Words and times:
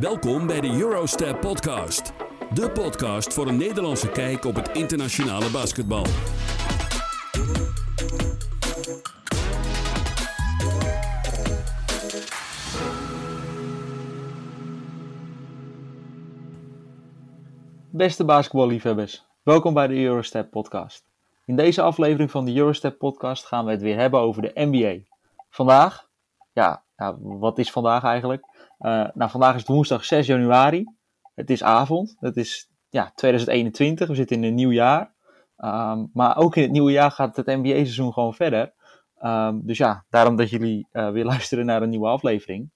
Welkom 0.00 0.46
bij 0.46 0.60
de 0.60 0.78
Eurostep 0.80 1.40
Podcast. 1.40 2.12
De 2.54 2.70
podcast 2.70 3.34
voor 3.34 3.46
een 3.46 3.56
Nederlandse 3.56 4.10
kijk 4.10 4.44
op 4.44 4.54
het 4.54 4.68
internationale 4.68 5.50
basketbal. 5.50 6.04
Beste 17.90 18.24
basketballiefhebbers, 18.24 19.26
welkom 19.42 19.74
bij 19.74 19.86
de 19.86 19.94
Eurostep 19.94 20.50
podcast. 20.50 21.04
In 21.44 21.56
deze 21.56 21.82
aflevering 21.82 22.30
van 22.30 22.44
de 22.44 22.56
Eurostep 22.56 22.98
podcast 22.98 23.44
gaan 23.46 23.64
we 23.64 23.70
het 23.70 23.82
weer 23.82 23.98
hebben 23.98 24.20
over 24.20 24.42
de 24.42 24.52
NBA. 24.54 24.98
Vandaag, 25.50 26.08
ja, 26.52 26.82
ja 26.96 27.16
wat 27.18 27.58
is 27.58 27.70
vandaag 27.70 28.04
eigenlijk? 28.04 28.55
Uh, 28.80 29.08
nou, 29.14 29.30
vandaag 29.30 29.54
is 29.54 29.60
het 29.60 29.68
woensdag 29.68 30.04
6 30.04 30.26
januari. 30.26 30.84
Het 31.34 31.50
is 31.50 31.62
avond. 31.62 32.16
Het 32.18 32.36
is 32.36 32.70
ja, 32.88 33.12
2021. 33.14 34.08
We 34.08 34.14
zitten 34.14 34.36
in 34.36 34.42
een 34.42 34.54
nieuw 34.54 34.70
jaar. 34.70 35.14
Um, 35.58 36.10
maar 36.12 36.36
ook 36.36 36.56
in 36.56 36.62
het 36.62 36.70
nieuwe 36.70 36.92
jaar 36.92 37.10
gaat 37.10 37.36
het 37.36 37.46
NBA-seizoen 37.46 38.12
gewoon 38.12 38.34
verder. 38.34 38.72
Um, 39.22 39.60
dus 39.66 39.78
ja, 39.78 40.04
daarom 40.10 40.36
dat 40.36 40.50
jullie 40.50 40.88
uh, 40.92 41.10
weer 41.10 41.24
luisteren 41.34 41.66
naar 41.66 41.82
een 41.82 41.88
nieuwe 41.88 42.08
aflevering. 42.08 42.70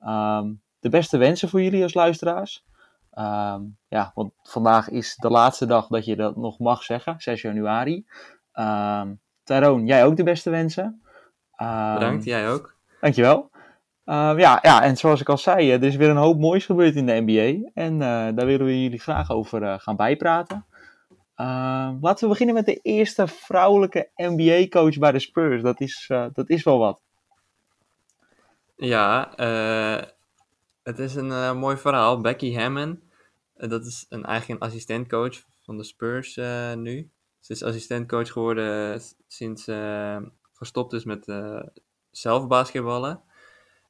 Um, 0.00 0.62
de 0.78 0.88
beste 0.88 1.16
wensen 1.16 1.48
voor 1.48 1.62
jullie 1.62 1.82
als 1.82 1.94
luisteraars. 1.94 2.64
ja, 3.88 4.10
want 4.14 4.32
vandaag 4.42 4.88
is 4.88 5.16
de 5.16 5.30
laatste 5.30 5.66
dag 5.66 5.86
dat 5.86 6.04
je 6.04 6.16
dat 6.16 6.36
nog 6.36 6.58
mag 6.58 6.82
zeggen, 6.82 7.14
6 7.18 7.42
januari. 7.42 8.06
Taroon, 9.42 9.86
jij 9.86 10.04
ook 10.04 10.16
de 10.16 10.22
beste 10.22 10.50
wensen. 10.50 11.02
Bedankt, 11.56 12.24
jij 12.24 12.50
ook. 12.50 12.76
Dankjewel. 13.00 13.50
Uh, 14.06 14.34
ja, 14.36 14.58
ja, 14.62 14.82
en 14.82 14.96
zoals 14.96 15.20
ik 15.20 15.28
al 15.28 15.38
zei, 15.38 15.70
er 15.70 15.82
is 15.82 15.96
weer 15.96 16.08
een 16.08 16.16
hoop 16.16 16.38
moois 16.38 16.64
gebeurd 16.64 16.94
in 16.94 17.06
de 17.06 17.22
NBA. 17.26 17.70
En 17.74 17.92
uh, 17.92 17.98
daar 18.34 18.46
willen 18.46 18.66
we 18.66 18.82
jullie 18.82 18.98
graag 18.98 19.30
over 19.30 19.80
gaan 19.80 19.96
bijpraten. 19.96 20.66
laten 22.00 22.20
we 22.20 22.28
beginnen 22.28 22.54
met 22.54 22.66
de 22.66 22.80
eerste 22.82 23.26
vrouwelijke 23.26 24.10
NBA-coach 24.16 24.98
bij 24.98 25.12
de 25.12 25.18
Spurs. 25.18 25.62
Dat 25.62 25.80
is, 25.80 26.06
dat 26.32 26.48
is 26.50 26.62
wel 26.62 26.78
wat. 26.78 27.02
Ja, 28.76 29.32
het 30.82 30.98
is 30.98 31.14
een 31.14 31.58
mooi 31.58 31.76
verhaal. 31.76 32.20
Becky 32.20 32.54
Hammond, 32.54 32.98
dat 33.54 33.86
is 33.86 34.06
een 34.08 34.24
eigen 34.24 34.58
assistentcoach 34.58 35.42
van 35.62 35.76
de 35.76 35.84
Spurs 35.84 36.36
nu. 36.74 37.10
Ze 37.40 37.52
is 37.52 37.62
assistentcoach 37.62 38.32
geworden 38.32 39.00
sinds 39.28 39.64
ze 39.64 40.30
gestopt 40.52 40.92
is 40.92 41.04
met 41.04 41.32
zelf 42.10 42.46
basketballen. 42.46 43.25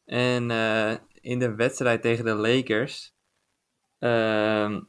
En 0.06 0.50
uh, 0.50 0.92
in 1.20 1.38
de 1.38 1.54
wedstrijd 1.54 2.02
tegen 2.02 2.24
de 2.24 2.34
Lakers. 2.34 3.14
Uh, 3.98 4.80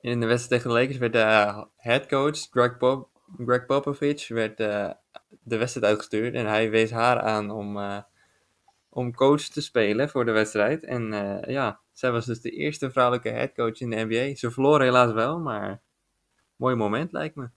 in 0.00 0.20
de 0.20 0.26
wedstrijd 0.26 0.48
tegen 0.62 0.68
de 0.68 0.80
Lakers 0.80 0.98
werd 0.98 1.12
de 1.12 1.66
headcoach 1.76 2.38
Greg, 2.50 2.76
Greg 3.44 3.66
Popovich 3.66 4.28
werd, 4.28 4.56
de 4.56 5.56
wedstrijd 5.56 5.86
uitgestuurd. 5.86 6.34
En 6.34 6.46
hij 6.46 6.70
wees 6.70 6.90
haar 6.90 7.20
aan 7.20 7.50
om, 7.50 7.76
uh, 7.76 7.98
om 8.88 9.14
coach 9.14 9.42
te 9.42 9.60
spelen 9.60 10.08
voor 10.08 10.24
de 10.24 10.32
wedstrijd. 10.32 10.84
En 10.84 11.10
ja, 11.46 11.80
zij 11.92 12.10
was 12.10 12.26
dus 12.26 12.40
de 12.40 12.50
eerste 12.50 12.90
vrouwelijke 12.90 13.28
headcoach 13.28 13.80
in 13.80 13.90
de 13.90 14.04
NBA. 14.04 14.34
Ze 14.34 14.50
verloren 14.50 14.86
helaas 14.86 15.12
wel, 15.12 15.38
maar 15.38 15.80
mooi 16.56 16.74
moment 16.74 17.12
lijkt 17.12 17.36
me. 17.36 17.48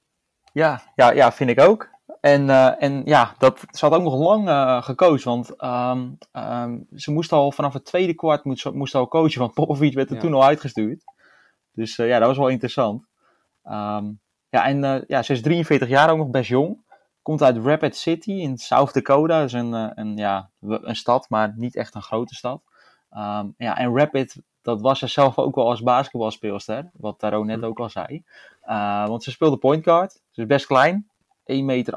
Ja, 0.53 0.81
ja, 0.95 1.11
ja 1.11 1.31
vind 1.31 1.49
ik 1.49 1.59
ook. 1.59 1.89
En, 2.21 2.47
uh, 2.47 2.83
en 2.83 3.01
ja, 3.05 3.35
dat, 3.37 3.59
ze 3.69 3.85
had 3.85 3.93
ook 3.93 4.03
nog 4.03 4.15
lang 4.15 4.47
uh, 4.47 4.81
gecoacht, 4.81 5.23
want 5.23 5.63
um, 5.63 6.17
um, 6.33 6.87
ze 6.95 7.11
moest 7.11 7.31
al 7.31 7.51
vanaf 7.51 7.73
het 7.73 7.85
tweede 7.85 8.13
kwart 8.13 8.43
moest, 8.43 8.71
moest 8.71 8.95
al 8.95 9.07
coachen, 9.07 9.39
want 9.39 9.53
Popovic 9.53 9.93
werd 9.93 10.09
er 10.09 10.15
ja. 10.15 10.21
toen 10.21 10.33
al 10.33 10.43
uitgestuurd. 10.43 11.03
Dus 11.71 11.97
uh, 11.97 12.07
ja, 12.07 12.19
dat 12.19 12.27
was 12.27 12.37
wel 12.37 12.47
interessant. 12.47 13.05
Um, 13.63 14.19
ja, 14.49 14.65
en 14.65 15.03
ja, 15.07 15.23
ze 15.23 15.33
is 15.33 15.41
43 15.41 15.89
jaar, 15.89 16.09
ook 16.09 16.17
nog 16.17 16.29
best 16.29 16.49
jong. 16.49 16.77
Komt 17.21 17.43
uit 17.43 17.57
Rapid 17.57 17.95
City 17.95 18.31
in 18.31 18.57
South 18.57 18.93
Dakota. 18.93 19.37
Dat 19.39 19.47
is 19.47 19.53
een, 19.53 19.99
een, 19.99 20.17
ja, 20.17 20.49
een 20.59 20.95
stad, 20.95 21.29
maar 21.29 21.53
niet 21.55 21.75
echt 21.75 21.95
een 21.95 22.01
grote 22.01 22.35
stad. 22.35 22.61
ja, 23.57 23.77
en 23.77 23.97
Rapid, 23.97 24.41
dat 24.61 24.81
was 24.81 24.99
ze 24.99 25.07
zelf 25.07 25.37
ook 25.37 25.55
wel 25.55 25.69
als 25.69 25.81
basketbalspeelster, 25.81 26.89
wat 26.93 27.19
Taro 27.19 27.43
net 27.43 27.63
ook 27.63 27.79
al 27.79 27.89
zei. 27.89 28.23
want 29.07 29.23
ze 29.23 29.31
speelde 29.31 29.57
point 29.57 29.83
guard, 29.83 30.11
ze 30.11 30.41
is 30.41 30.47
best 30.47 30.65
klein, 30.65 31.10
1,68 31.41 31.45
meter. 31.45 31.93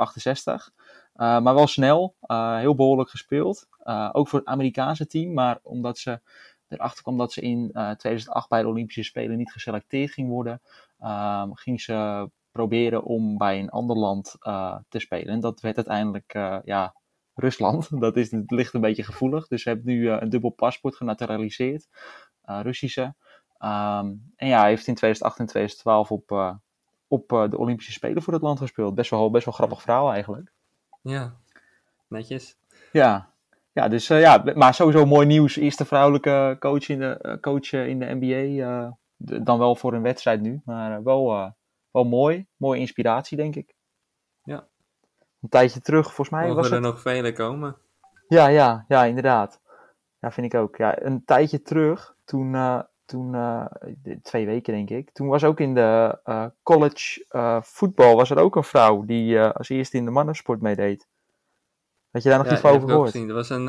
Uh, 1.15 1.41
maar 1.41 1.55
wel 1.55 1.67
snel, 1.67 2.15
uh, 2.27 2.57
heel 2.59 2.75
behoorlijk 2.75 3.11
gespeeld. 3.11 3.69
Uh, 3.85 4.11
ook 4.13 4.29
voor 4.29 4.39
het 4.39 4.49
Amerikaanse 4.49 5.07
team, 5.07 5.33
maar 5.33 5.59
omdat 5.63 5.99
ze 5.99 6.21
erachter 6.69 7.03
kwam 7.03 7.17
dat 7.17 7.33
ze 7.33 7.41
in 7.41 7.71
2008 7.73 8.49
bij 8.49 8.63
de 8.63 8.69
Olympische 8.69 9.03
Spelen 9.03 9.37
niet 9.37 9.53
geselecteerd 9.53 10.11
ging 10.11 10.29
worden, 10.29 10.61
ehm, 10.99 11.51
ging 11.53 11.81
ze 11.81 12.29
proberen 12.51 13.03
om 13.03 13.37
bij 13.39 13.59
een 13.59 13.71
ander 13.71 13.97
land 13.97 14.37
te 14.89 14.99
spelen. 14.99 15.35
En 15.35 15.41
dat 15.41 15.61
werd 15.61 15.77
uiteindelijk 15.77 16.33
ja, 16.65 16.95
Rusland. 17.35 17.89
Dat 18.01 18.17
is, 18.17 18.31
het 18.31 18.51
ligt 18.51 18.75
een 18.75 18.81
beetje 18.81 19.03
gevoelig. 19.03 19.47
Dus 19.49 19.63
ze 19.63 19.69
heeft 19.69 19.85
nu 19.85 20.11
een 20.11 20.29
dubbel 20.29 20.51
paspoort 20.51 20.97
genaturaliseerd, 20.97 21.89
Russische. 22.43 23.03
Um, 23.59 24.33
en 24.37 24.49
ja, 24.49 24.65
heeft 24.65 24.87
in 24.87 24.95
2008 24.95 25.39
en 25.39 25.47
2012 25.47 26.11
op 26.11 26.59
op 27.15 27.33
uh, 27.33 27.51
de 27.51 27.59
Olympische 27.59 27.93
Spelen 27.93 28.23
voor 28.23 28.33
het 28.33 28.43
land 28.43 28.59
gespeeld. 28.59 28.95
Best 28.95 29.11
wel, 29.11 29.31
best 29.31 29.45
wel 29.45 29.55
grappig 29.55 29.83
verhaal 29.83 30.13
eigenlijk. 30.13 30.53
Ja, 31.03 31.35
netjes. 32.09 32.57
Ja, 32.93 33.33
ja, 33.73 33.89
dus, 33.89 34.11
uh, 34.11 34.21
ja 34.21 34.43
maar 34.55 34.75
sowieso 34.75 35.07
mooi 35.07 35.27
nieuws. 35.27 35.57
Eerste 35.57 35.85
vrouwelijke 35.85 36.57
coach 36.61 36.89
in 36.89 36.99
de, 36.99 37.19
uh, 37.23 37.41
coach 37.41 37.73
in 37.73 37.99
de 37.99 38.15
NBA. 38.21 38.97
De, 39.17 39.43
dan 39.43 39.59
wel 39.59 39.77
voor 39.77 39.95
een 39.95 40.03
wedstrijd 40.03 40.41
nu. 40.41 40.61
Maar 40.65 41.03
wel, 41.03 41.53
wel 41.91 42.05
mooi. 42.05 42.47
Mooie 42.57 42.81
inspiratie, 42.81 43.37
denk 43.37 43.57
ik. 43.57 43.75
Ja. 44.43 44.67
Een 45.41 45.49
tijdje 45.49 45.81
terug, 45.81 46.05
volgens 46.05 46.31
mij 46.31 46.41
Mogen 46.41 46.57
was 46.57 46.67
er 46.67 46.73
het... 46.73 46.83
nog 46.83 47.01
vele 47.01 47.33
komen. 47.33 47.77
Ja, 48.29 48.47
ja, 48.47 48.85
ja, 48.89 49.05
inderdaad. 49.05 49.61
Ja, 50.19 50.31
vind 50.31 50.55
ik 50.55 50.61
ook. 50.61 50.77
Ja, 50.77 51.03
een 51.03 51.25
tijdje 51.25 51.63
terug, 51.63 52.15
toen 52.25 52.55
toen, 53.05 53.35
uh, 53.35 53.67
twee 54.23 54.47
weken 54.47 54.75
denk 54.75 54.91
ik, 54.91 55.11
toen 55.11 55.29
was 55.29 55.45
ook 55.45 55.61
in 55.61 55.75
de 55.75 56.19
uh, 56.25 56.47
college 56.63 57.27
uh, 57.31 57.63
voetbal 57.63 58.17
was 58.17 58.31
er 58.31 58.39
ook 58.39 58.57
een 58.57 58.65
vrouw 58.65 59.05
die 59.05 59.41
als 59.41 59.69
eerste 59.69 59.97
in 59.97 60.05
de 60.05 60.11
mannensport 60.11 60.61
meedeed. 60.61 61.07
Had 62.11 62.23
je 62.23 62.29
daar 62.29 62.39
nog 62.39 62.47
ja, 62.47 62.53
iets 62.53 62.65
over 62.65 62.89
gehoord? 62.89 63.11
Gezien. 63.11 63.27
Dat 63.27 63.37
was, 63.37 63.51
een, 63.51 63.67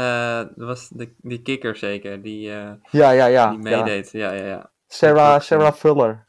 dat 0.55 0.67
was 0.67 0.89
de, 0.89 1.13
die 1.17 1.41
kikker 1.41 1.75
zeker, 1.75 2.21
die, 2.21 2.41
ja, 2.41 2.79
ja, 2.91 3.25
ja, 3.25 3.49
die 3.49 3.59
meedeed. 3.59 4.11
Ja. 4.11 4.31
Ja, 4.31 4.45
ja, 4.45 4.71
Sarah, 4.87 5.39
Sarah 5.39 5.73
Fuller. 5.73 6.25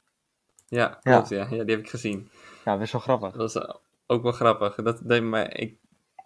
Ja, 0.68 0.98
klopt, 1.02 1.28
ja. 1.28 1.36
ja. 1.50 1.64
die 1.64 1.74
heb 1.74 1.84
ik 1.84 1.90
gezien. 1.90 2.30
Ja, 2.64 2.78
best 2.78 2.92
wel 2.92 3.00
grappig. 3.00 3.32
Dat 3.32 3.52
was 3.52 3.78
ook 4.06 4.22
wel 4.22 4.32
grappig. 4.32 4.74
Dat, 4.74 5.00
dat, 5.04 5.22
maar 5.22 5.58
ik, 5.58 5.76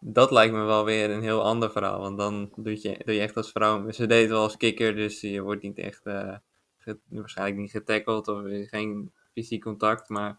dat 0.00 0.30
lijkt 0.30 0.54
me 0.54 0.62
wel 0.62 0.84
weer 0.84 1.10
een 1.10 1.22
heel 1.22 1.42
ander 1.42 1.70
verhaal, 1.70 2.00
want 2.00 2.18
dan 2.18 2.52
doe 2.56 2.82
je, 2.82 3.00
doe 3.04 3.14
je 3.14 3.20
echt 3.20 3.36
als 3.36 3.50
vrouw, 3.50 3.91
ze 3.91 4.06
deed 4.06 4.28
wel 4.28 4.42
als 4.42 4.56
kikker, 4.56 4.94
dus 4.94 5.20
je 5.20 5.41
wordt 5.41 5.62
niet 5.62 5.78
echt 5.78 6.02
waarschijnlijk 7.08 7.58
niet 7.58 7.70
getackled 7.70 8.28
of 8.28 8.41
geen 8.44 9.12
fysiek 9.32 9.62
contact, 9.62 10.08
maar 10.08 10.38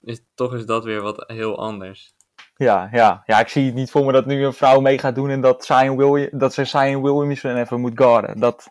is, 0.00 0.20
toch 0.34 0.54
is 0.54 0.66
dat 0.66 0.84
weer 0.84 1.02
wat 1.02 1.24
heel 1.26 1.58
anders. 1.58 2.14
Ja, 2.56 2.88
ja, 2.92 3.22
ja, 3.26 3.40
ik 3.40 3.48
zie 3.48 3.66
het 3.66 3.74
niet 3.74 3.90
voor 3.90 4.04
me 4.04 4.12
dat 4.12 4.26
nu 4.26 4.44
een 4.44 4.52
vrouw 4.52 4.80
mee 4.80 4.98
gaat 4.98 5.14
doen 5.14 5.30
en 5.30 5.40
dat, 5.40 5.64
Zion 5.64 5.96
William, 5.96 6.38
dat 6.38 6.54
ze 6.54 6.64
Zion 6.64 7.02
Williamson 7.02 7.56
even 7.56 7.80
moet 7.80 7.92
guarden. 7.94 8.40
Dat, 8.40 8.70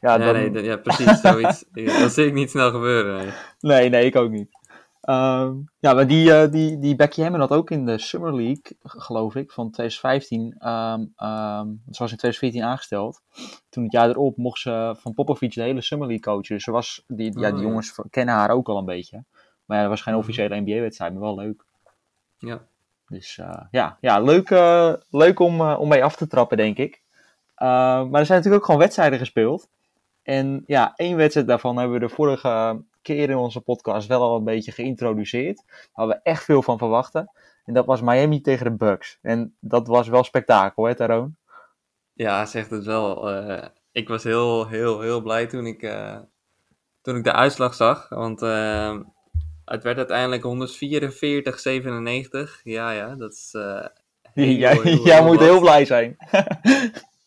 ja, 0.00 0.16
ja, 0.16 0.32
dan... 0.32 0.52
nee, 0.52 0.64
ja 0.64 0.76
precies, 0.76 1.20
zoiets. 1.20 1.64
dat 2.00 2.12
zie 2.12 2.26
ik 2.26 2.32
niet 2.32 2.50
snel 2.50 2.70
gebeuren. 2.70 3.16
Nee, 3.16 3.32
nee, 3.60 3.88
nee 3.88 4.04
ik 4.04 4.16
ook 4.16 4.30
niet. 4.30 4.48
Um, 5.08 5.68
ja, 5.78 5.94
maar 5.94 6.06
die, 6.06 6.28
uh, 6.28 6.50
die, 6.50 6.78
die 6.78 6.94
Becky 6.94 7.22
Hammond 7.22 7.42
had 7.42 7.58
ook 7.58 7.70
in 7.70 7.86
de 7.86 7.98
Summer 7.98 8.34
League, 8.34 8.76
geloof 8.82 9.34
ik, 9.34 9.52
van 9.52 9.70
2015. 9.70 10.40
Um, 10.40 11.00
um, 11.28 11.82
ze 11.90 11.98
was 11.98 12.10
in 12.10 12.16
2014 12.16 12.62
aangesteld. 12.62 13.22
Toen 13.68 13.82
het 13.82 13.92
jaar 13.92 14.08
erop 14.08 14.36
mocht 14.36 14.60
ze 14.60 14.94
van 14.98 15.14
Popovic 15.14 15.54
de 15.54 15.62
hele 15.62 15.80
Summer 15.80 16.06
League 16.06 16.24
coachen. 16.24 16.54
Dus 16.54 16.64
ze 16.64 16.70
was, 16.70 17.04
die, 17.06 17.38
ja, 17.38 17.50
die 17.50 17.58
Oh, 17.58 17.62
jongens 17.62 17.98
kennen 18.10 18.34
haar 18.34 18.50
ook 18.50 18.68
al 18.68 18.78
een 18.78 18.84
beetje. 18.84 19.24
Maar 19.64 19.76
ja, 19.76 19.82
dat 19.82 19.92
was 19.92 20.02
geen 20.02 20.14
officiële 20.14 20.60
NBA-wedstrijd, 20.60 21.12
maar 21.12 21.22
wel 21.22 21.36
leuk. 21.36 21.64
Ja, 22.38 22.62
Dus 23.08 23.38
uh, 23.38 23.62
ja, 23.70 23.98
ja 24.00 24.20
leuk, 24.20 24.50
uh, 24.50 24.92
leuk 25.10 25.38
om, 25.38 25.60
om 25.60 25.88
mee 25.88 26.04
af 26.04 26.16
te 26.16 26.26
trappen, 26.26 26.56
denk 26.56 26.76
ik. 26.76 27.02
Maar 27.56 28.00
er 28.00 28.26
zijn 28.26 28.38
natuurlijk 28.38 28.54
ook 28.54 28.64
gewoon 28.64 28.80
wedstrijden 28.80 29.18
gespeeld. 29.18 29.68
En 30.22 30.62
ja, 30.66 30.92
één 30.96 31.16
wedstrijd 31.16 31.46
daarvan 31.46 31.76
hebben 31.76 32.00
we 32.00 32.06
de 32.06 32.14
vorige 32.14 32.82
keer 33.02 33.30
in 33.30 33.36
onze 33.36 33.60
podcast 33.60 34.08
wel 34.08 34.22
al 34.22 34.36
een 34.36 34.44
beetje 34.44 34.72
geïntroduceerd. 34.72 35.88
Hadden 35.92 36.16
we 36.16 36.22
echt 36.22 36.44
veel 36.44 36.62
van 36.62 36.78
verwachten. 36.78 37.30
En 37.64 37.74
dat 37.74 37.86
was 37.86 38.00
Miami 38.00 38.40
tegen 38.40 38.64
de 38.64 38.76
Bucks. 38.76 39.18
En 39.22 39.56
dat 39.60 39.86
was 39.86 40.08
wel 40.08 40.24
spektakel, 40.24 40.84
hè, 40.84 40.94
Taroon? 40.94 41.36
ja 42.14 42.46
zegt 42.46 42.70
het 42.70 42.84
wel. 42.84 43.36
Uh, 43.36 43.64
ik 43.92 44.08
was 44.08 44.24
heel, 44.24 44.68
heel, 44.68 45.00
heel 45.00 45.20
blij 45.20 45.46
toen 45.46 45.66
ik, 45.66 45.82
uh, 45.82 46.18
toen 47.00 47.16
ik 47.16 47.24
de 47.24 47.32
uitslag 47.32 47.74
zag. 47.74 48.08
Want 48.08 48.42
uh, 48.42 48.98
het 49.64 49.82
werd 49.82 49.96
uiteindelijk 49.96 50.42
144-97. 52.58 52.62
Ja, 52.62 52.90
ja, 52.90 53.14
dat 53.14 53.32
is. 53.32 53.50
Heel, 54.32 54.54
jij 54.64 54.80
heel, 54.80 55.04
jij 55.04 55.24
moet 55.24 55.40
heel 55.40 55.60
blij 55.60 55.84
zijn. 55.84 56.16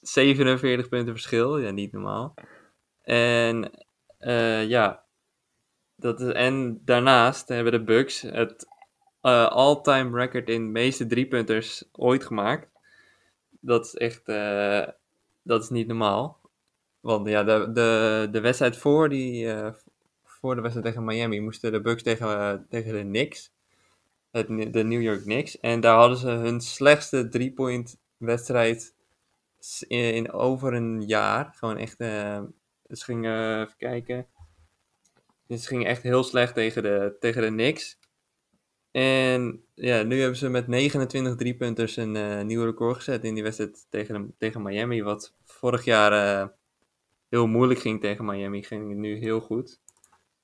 47 0.01 0.89
punten 0.89 1.13
verschil, 1.13 1.57
ja, 1.57 1.71
niet 1.71 1.91
normaal. 1.91 2.33
En 3.01 3.71
eh, 4.17 4.67
ja, 4.67 5.04
dat 6.05 6.21
is, 6.21 6.33
en 6.33 6.81
daarnaast 6.83 7.47
hebben 7.47 7.71
de 7.71 7.83
Bucks 7.83 8.21
het 8.21 8.67
uh, 9.21 9.47
all-time 9.47 10.17
record 10.19 10.49
in 10.49 10.63
de 10.63 10.71
meeste 10.71 11.05
driepunters 11.05 11.83
ooit 11.91 12.25
gemaakt. 12.25 12.67
Dat 13.59 13.85
is 13.85 13.95
echt, 13.95 14.29
uh, 14.29 14.87
dat 15.41 15.63
is 15.63 15.69
niet 15.69 15.87
normaal. 15.87 16.39
Want 16.99 17.27
ja, 17.27 17.43
de, 17.43 17.71
de, 17.73 18.27
de 18.31 18.39
wedstrijd 18.39 18.77
voor, 18.77 19.09
die, 19.09 19.45
uh, 19.45 19.67
voor 20.23 20.55
de 20.55 20.61
wedstrijd 20.61 20.87
tegen 20.87 21.05
Miami 21.05 21.39
moesten 21.39 21.71
de 21.71 21.81
Bucks 21.81 22.03
tegen, 22.03 22.65
tegen 22.69 22.93
de 22.93 23.01
Knicks. 23.01 23.51
Het, 24.31 24.47
de 24.47 24.83
New 24.83 25.01
York 25.01 25.21
Knicks. 25.21 25.59
En 25.59 25.79
daar 25.79 25.97
hadden 25.97 26.17
ze 26.17 26.29
hun 26.29 26.61
slechtste 26.61 27.29
drie-point 27.29 27.97
wedstrijd 28.17 28.93
in, 29.87 30.31
over 30.31 30.73
een 30.73 31.01
jaar. 31.01 31.53
Gewoon 31.55 31.77
echt, 31.77 31.97
dus 32.87 33.03
gingen 33.03 33.61
even 33.61 33.77
kijken. 33.77 34.27
Dus 35.47 35.61
ze 35.61 35.67
gingen 35.67 35.87
echt 35.87 36.03
heel 36.03 36.23
slecht 36.23 36.53
tegen 36.53 36.83
de, 36.83 37.15
tegen 37.19 37.41
de 37.41 37.47
Knicks. 37.47 37.99
En 38.91 39.63
ja, 39.73 40.03
nu 40.03 40.19
hebben 40.19 40.37
ze 40.37 40.49
met 40.49 40.67
29 40.67 41.35
driepunters 41.35 41.97
een 41.97 42.15
uh, 42.15 42.41
nieuw 42.41 42.63
record 42.63 42.95
gezet 42.95 43.23
in 43.23 43.33
die 43.33 43.43
wedstrijd 43.43 43.85
tegen, 43.89 44.35
tegen 44.37 44.61
Miami. 44.61 45.03
Wat 45.03 45.33
vorig 45.43 45.85
jaar 45.85 46.11
uh, 46.11 46.47
heel 47.29 47.47
moeilijk 47.47 47.79
ging 47.79 48.01
tegen 48.01 48.25
Miami, 48.25 48.63
ging 48.63 48.89
het 48.89 48.97
nu 48.97 49.17
heel 49.17 49.39
goed. 49.39 49.79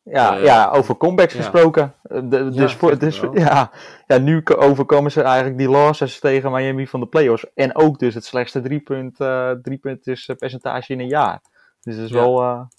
Ja, 0.04 0.38
uh, 0.38 0.44
ja 0.44 0.70
over 0.70 0.98
comebacks 0.98 1.34
ja. 1.34 1.40
gesproken. 1.40 1.96
De, 2.04 2.28
de 2.30 2.50
ja, 2.52 2.68
sport, 2.68 3.00
dus, 3.00 3.22
ja, 3.34 3.72
ja, 4.08 4.18
nu 4.18 4.42
overkomen 4.46 5.12
ze 5.12 5.22
eigenlijk 5.22 5.58
die 5.58 5.70
losses 5.70 6.20
tegen 6.20 6.52
Miami 6.52 6.88
van 6.88 7.00
de 7.00 7.08
playoffs. 7.08 7.54
En 7.54 7.76
ook 7.76 8.00
dus 8.00 8.14
het 8.14 8.26
slechtste 8.26 8.62
driepunt, 8.62 9.16
driepunters 9.62 10.30
percentage 10.38 10.94
in 10.94 11.00
een 11.00 11.08
jaar. 11.08 11.42
Dus 11.82 11.96
dat 11.96 12.06
is 12.06 12.12
wel 12.12 12.70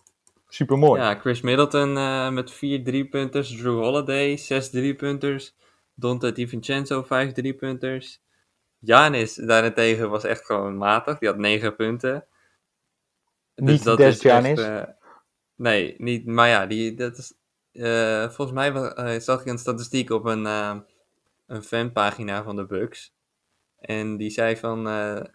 super 0.53 0.79
mooi. 0.79 1.01
Ja, 1.01 1.15
Chris 1.15 1.41
Middleton 1.41 1.93
met 2.35 2.51
vier 2.51 2.85
driepunters, 2.85 3.57
Drew 3.57 3.83
Holiday 3.83 4.37
zes 4.37 4.71
driepunters. 4.71 5.55
Dante 5.95 6.33
DiVincenzo, 6.33 7.03
5 7.03 7.33
driepunters. 7.33 8.21
Janis 8.79 9.35
daarentegen 9.35 10.11
was 10.11 10.25
echt 10.25 10.47
gewoon 10.47 10.77
matig. 10.77 11.19
Die 11.19 11.29
had 11.29 11.39
9 11.39 11.77
punten. 11.77 12.27
Dus 13.55 13.71
niet 13.71 13.85
dat 13.85 14.01
is? 14.01 14.25
Echt, 14.25 14.59
uh, 14.59 14.83
nee, 15.55 15.95
niet, 15.99 16.27
maar 16.27 16.49
ja, 16.49 16.67
die, 16.67 16.95
dat 16.95 17.19
is, 17.19 17.35
uh, 17.73 18.29
volgens 18.29 18.53
mij 18.53 18.73
uh, 18.73 19.21
zag 19.21 19.41
ik 19.41 19.47
een 19.47 19.59
statistiek 19.59 20.11
op 20.11 20.25
een, 20.25 20.45
een 21.47 21.63
fanpagina 21.63 22.43
van 22.43 22.57
de 22.57 22.67
Bucks. 22.67 23.15
En 23.79 24.17
die 24.17 24.31
zei 24.31 24.57
van, 24.57 24.85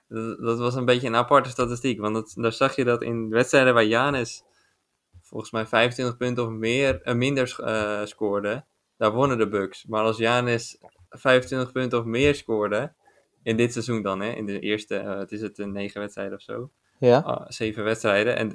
dat, 0.08 0.40
dat, 0.40 0.58
was 0.58 0.75
een 0.75 0.86
beetje 0.86 1.08
een 1.08 1.16
aparte 1.16 1.50
statistiek. 1.50 2.00
Want 2.00 2.13
dat, 2.13 2.34
daar 2.36 2.54
zag 2.54 2.75
je 2.75 2.84
dat 2.84 3.04
in 3.04 3.30
wedstrijden 3.30 3.74
waar 3.74 3.86
Janis 3.86 4.44
volgens 5.27 5.51
mij 5.51 5.65
25 5.65 6.18
punten 6.18 6.44
of 6.44 6.50
meer, 6.50 7.01
minder 7.03 7.47
scoorde, 8.07 8.65
daar 8.97 9.12
wonnen 9.12 9.38
de 9.38 9.47
Bucks. 9.47 9.85
Maar 9.85 10.03
als 10.03 10.18
Janis 10.18 10.77
25 11.09 11.71
punten 11.71 12.00
of 12.00 12.06
meer 12.06 12.35
scoorde, 12.35 12.94
in 13.44 13.57
dit 13.57 13.71
seizoen 13.71 14.01
dan, 14.01 14.21
hè, 14.21 14.31
in 14.31 14.45
de 14.45 14.59
eerste, 14.59 15.01
uh, 15.01 15.18
het 15.18 15.31
is 15.31 15.41
het 15.41 15.57
een 15.57 15.71
negen 15.71 16.01
wedstrijden 16.01 16.33
of 16.33 16.41
zo. 16.41 16.71
Ja. 17.00 17.24
Uh, 17.25 17.45
zeven 17.47 17.83
wedstrijden. 17.83 18.35
En, 18.35 18.51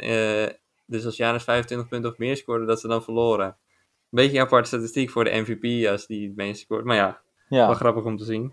dus 0.87 1.05
als 1.05 1.17
Janis 1.17 1.45
25 1.45 1.89
punten 1.89 2.11
of 2.11 2.19
meer 2.19 2.37
scoorde, 2.37 2.65
dat 2.65 2.81
ze 2.81 2.89
dan 2.89 3.03
verloren. 3.03 3.47
Een 3.47 3.55
beetje 4.11 4.39
een 4.39 4.45
aparte 4.45 4.69
statistiek 4.69 5.11
voor 5.11 5.25
de 5.25 5.31
MVP 5.31 5.89
als 5.89 6.07
die 6.07 6.27
het 6.27 6.37
meest 6.37 6.61
scoort. 6.61 6.85
Maar 6.85 6.97
ja, 6.97 7.23
ja, 7.49 7.67
wel 7.67 7.75
grappig 7.75 8.05
om 8.05 8.17
te 8.17 8.25
zien. 8.25 8.53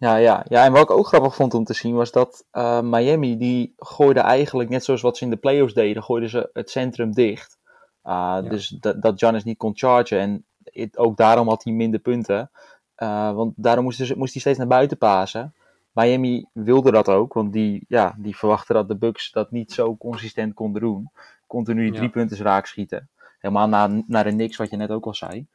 Ja, 0.00 0.16
ja, 0.16 0.44
ja, 0.48 0.64
en 0.64 0.72
wat 0.72 0.82
ik 0.82 0.90
ook 0.90 1.06
grappig 1.06 1.34
vond 1.34 1.54
om 1.54 1.64
te 1.64 1.74
zien 1.74 1.94
was 1.94 2.12
dat 2.12 2.46
uh, 2.52 2.80
Miami, 2.80 3.36
die 3.36 3.74
gooide 3.76 4.20
eigenlijk, 4.20 4.68
net 4.68 4.84
zoals 4.84 5.00
wat 5.00 5.16
ze 5.16 5.24
in 5.24 5.30
de 5.30 5.36
playoffs 5.36 5.74
deden, 5.74 6.02
gooiden 6.02 6.30
ze 6.30 6.50
het 6.52 6.70
centrum 6.70 7.12
dicht. 7.12 7.58
Uh, 8.04 8.12
ja. 8.12 8.40
Dus 8.40 8.68
dat, 8.68 9.02
dat 9.02 9.18
Giannis 9.18 9.44
niet 9.44 9.58
kon 9.58 9.76
chargen. 9.76 10.18
En 10.18 10.44
it, 10.64 10.98
ook 10.98 11.16
daarom 11.16 11.48
had 11.48 11.64
hij 11.64 11.72
minder 11.72 12.00
punten. 12.00 12.50
Uh, 12.96 13.32
want 13.32 13.52
daarom 13.56 13.84
moest, 13.84 13.98
dus, 13.98 14.14
moest 14.14 14.32
hij 14.32 14.40
steeds 14.40 14.58
naar 14.58 14.66
buiten 14.66 14.98
pasen. 14.98 15.54
Miami 15.92 16.46
wilde 16.52 16.90
dat 16.90 17.08
ook, 17.08 17.32
want 17.32 17.52
die, 17.52 17.84
ja, 17.88 18.14
die 18.18 18.36
verwachten 18.36 18.74
dat 18.74 18.88
de 18.88 18.96
Bucks 18.96 19.32
dat 19.32 19.50
niet 19.50 19.72
zo 19.72 19.96
consistent 19.96 20.54
konden 20.54 20.82
doen. 20.82 21.10
Continu 21.46 21.82
die 21.82 21.92
drie 21.92 22.10
punten 22.10 22.36
raak 22.36 22.66
schieten. 22.66 23.08
Helemaal 23.38 23.68
naar, 23.68 24.02
naar 24.06 24.24
de 24.24 24.30
niks, 24.30 24.56
wat 24.56 24.70
je 24.70 24.76
net 24.76 24.90
ook 24.90 25.06
al 25.06 25.14
zei. 25.14 25.46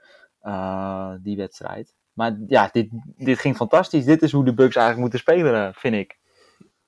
Uh, 0.43 1.11
die 1.19 1.37
wedstrijd. 1.37 1.93
Maar 2.15 2.37
ja, 2.47 2.69
dit, 2.71 2.87
dit 3.17 3.39
ging 3.39 3.55
fantastisch. 3.55 4.05
Dit 4.05 4.21
is 4.21 4.31
hoe 4.31 4.45
de 4.45 4.53
Bucks 4.53 4.75
eigenlijk 4.75 4.99
moeten 4.99 5.19
spelen, 5.19 5.73
vind 5.73 5.95
ik. 5.95 6.17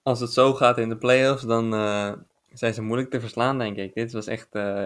Als 0.04 0.20
het 0.20 0.32
zo 0.32 0.54
gaat 0.54 0.78
in 0.78 0.90
de 0.90 0.98
playoffs, 0.98 1.44
dan 1.44 1.74
uh, 1.74 2.12
zijn 2.54 2.74
ze 2.74 2.82
moeilijk 2.82 3.10
te 3.10 3.20
verslaan, 3.20 3.58
denk 3.58 3.78
ik. 3.78 3.94
Dit 3.94 4.12
was 4.12 4.28
echt 4.28 4.48
uh, 4.52 4.84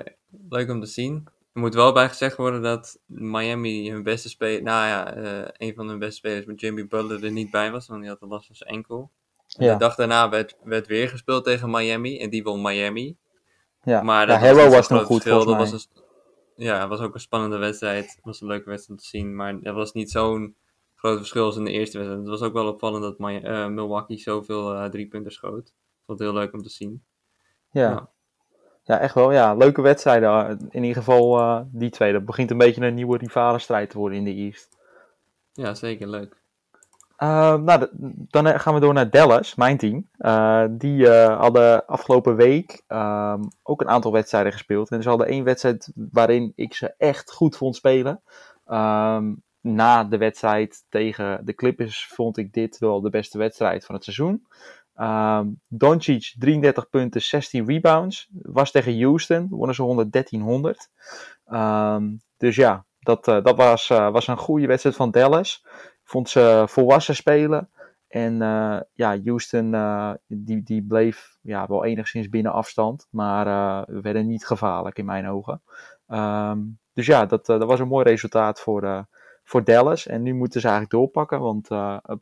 leuk 0.50 0.70
om 0.70 0.80
te 0.80 0.88
zien. 0.88 1.28
Er 1.54 1.62
moet 1.62 1.74
wel 1.74 1.94
bij 1.94 2.08
gezegd 2.08 2.38
worden 2.38 2.62
dat 2.62 3.00
Miami 3.06 3.92
hun 3.92 4.04
beste 4.04 4.30
speler, 4.30 4.64
nou 4.64 4.88
ja, 4.88 5.18
uh, 5.18 5.48
een 5.52 5.74
van 5.74 5.88
hun 5.88 6.00
beste 6.00 6.16
spelers 6.16 6.46
met 6.46 6.60
Jimmy 6.60 6.88
Butler 6.88 7.24
er 7.24 7.32
niet 7.32 7.52
bij 7.52 7.72
was, 7.72 7.88
want 7.88 8.02
die 8.02 8.10
had 8.10 8.22
last 8.22 8.46
van 8.46 8.56
zijn 8.56 8.70
enkel. 8.70 9.12
Ja. 9.48 9.74
De 9.74 9.80
dag 9.80 9.96
daarna 9.96 10.30
werd, 10.30 10.56
werd 10.64 10.88
weer 10.88 11.10
gespeeld 11.10 11.44
tegen 11.44 11.70
Miami 11.70 12.20
en 12.20 12.30
die 12.30 12.44
won 12.44 12.62
Miami. 12.62 13.16
Ja, 13.84 14.02
maar 14.02 14.28
dat 14.28 14.42
ja, 14.42 14.54
was, 14.54 14.74
was 14.74 14.88
nog 14.88 15.04
goed 15.04 15.22
verschil. 15.22 15.46
Dat 15.46 15.58
was 15.58 15.72
een, 15.72 16.01
ja, 16.64 16.80
het 16.80 16.90
was 16.90 17.00
ook 17.00 17.14
een 17.14 17.20
spannende 17.20 17.58
wedstrijd. 17.58 18.12
Het 18.16 18.26
was 18.26 18.42
een 18.42 18.48
leuke 18.48 18.70
wedstrijd 18.70 19.00
om 19.00 19.06
te 19.06 19.18
zien, 19.18 19.36
maar 19.36 19.60
er 19.62 19.74
was 19.74 19.94
niet 19.94 20.12
zo'n 20.12 20.56
groot 20.96 21.18
verschil 21.18 21.46
als 21.46 21.58
in 21.58 21.64
de 21.64 21.72
eerste 21.72 21.98
wedstrijd. 21.98 22.28
Het 22.28 22.40
was 22.40 22.48
ook 22.48 22.54
wel 22.54 22.68
opvallend 22.68 23.04
dat 23.04 23.20
My, 23.20 23.42
uh, 23.44 23.68
Milwaukee 23.68 24.18
zoveel 24.18 24.74
uh, 24.74 24.86
drie 24.86 25.08
punten 25.08 25.32
schoot. 25.32 25.68
Ik 25.68 26.06
vond 26.06 26.20
het 26.20 26.28
heel 26.28 26.38
leuk 26.38 26.54
om 26.54 26.62
te 26.62 26.70
zien. 26.70 27.04
Ja. 27.72 27.90
ja. 27.90 28.10
Ja, 28.84 29.00
echt 29.00 29.14
wel. 29.14 29.32
Ja, 29.32 29.56
leuke 29.56 29.82
wedstrijden. 29.82 30.60
In 30.70 30.84
ieder 30.84 31.04
geval 31.04 31.40
uh, 31.40 31.62
die 31.72 31.90
twee. 31.90 32.14
Dat 32.14 32.26
begint 32.26 32.52
een 32.52 32.58
beetje 32.58 32.82
een 32.82 32.94
nieuwe 32.94 33.18
rivalenstrijd 33.18 33.90
te 33.90 33.98
worden 33.98 34.18
in 34.18 34.24
de 34.24 34.34
East. 34.34 34.78
Ja, 35.54 35.74
zeker. 35.74 36.08
Leuk. 36.08 36.41
Uh, 37.24 37.56
nou, 37.56 37.88
dan 38.30 38.60
gaan 38.60 38.74
we 38.74 38.80
door 38.80 38.94
naar 38.94 39.10
Dallas, 39.10 39.56
mijn 39.56 39.78
team. 39.78 40.10
Uh, 40.18 40.66
die 40.70 41.10
hadden 41.10 41.86
afgelopen 41.86 42.36
week 42.36 42.84
um, 42.88 43.48
ook 43.64 43.82
een 43.82 43.90
aantal 43.90 44.12
wedstrijden 44.12 44.52
gespeeld. 44.52 44.90
En 44.90 45.04
ze 45.04 45.10
hadden 45.10 45.28
één 45.28 45.44
wedstrijd 45.44 45.92
waarin 45.96 46.54
ik 46.56 46.74
ze 46.74 46.94
echt 46.98 47.32
goed 47.32 47.58
vond 47.58 47.76
spelen. 47.76 48.22
Um, 48.68 49.44
na 49.60 50.04
de 50.04 50.18
wedstrijd 50.18 50.86
tegen 50.90 51.46
de 51.46 51.54
Clippers 51.54 52.08
vond 52.08 52.38
ik 52.38 52.54
dit 52.54 52.78
wel 52.78 53.02
de 53.02 53.10
beste 53.10 53.38
wedstrijd 53.38 53.86
van 53.86 53.96
het 53.96 54.04
seizoen. 54.04 54.48
Doncic 55.68 56.36
33 56.40 56.90
punten, 56.90 57.22
16 57.22 57.66
rebounds. 57.66 58.30
Was 58.42 58.72
tegen 58.72 59.02
Houston, 59.02 59.48
wonnen 59.50 59.76
ze 59.76 60.10
113-100. 61.48 61.54
Um, 61.54 62.22
dus 62.38 62.56
ja, 62.56 62.86
dat, 63.00 63.26
dat 63.26 63.56
was, 63.56 63.88
was 63.88 64.28
een 64.28 64.38
goede 64.38 64.68
wedstrijd 64.68 64.96
van 64.96 65.12
Dallas. 65.12 65.64
Vond 66.12 66.30
ze 66.30 66.64
volwassen 66.68 67.16
spelen. 67.16 67.70
En 68.08 68.34
uh, 68.34 68.80
ja, 68.94 69.22
Houston 69.24 69.72
die, 70.28 70.64
die 70.64 70.84
bleef 70.84 71.38
ja, 71.42 71.68
wel 71.68 71.86
enigszins 71.86 72.30
binnen 72.30 72.52
afstand. 72.52 73.08
Maar 73.10 73.46
werden 74.02 74.28
niet 74.28 74.46
gevaarlijk 74.46 74.98
in 74.98 75.06
mijn 75.06 75.28
ogen. 75.28 75.62
Um, 76.08 76.80
dus 76.94 77.06
ja, 77.06 77.26
dat, 77.26 77.46
dat 77.46 77.64
was 77.64 77.80
een 77.80 77.88
mooi 77.88 78.06
resultaat 78.06 78.60
voor, 78.60 79.06
voor 79.44 79.64
Dallas. 79.64 80.08
En 80.08 80.22
nu 80.22 80.34
moeten 80.34 80.62
ze 80.62 80.68
eigenlijk 80.68 80.96
doorpakken, 80.96 81.40
want 81.40 81.68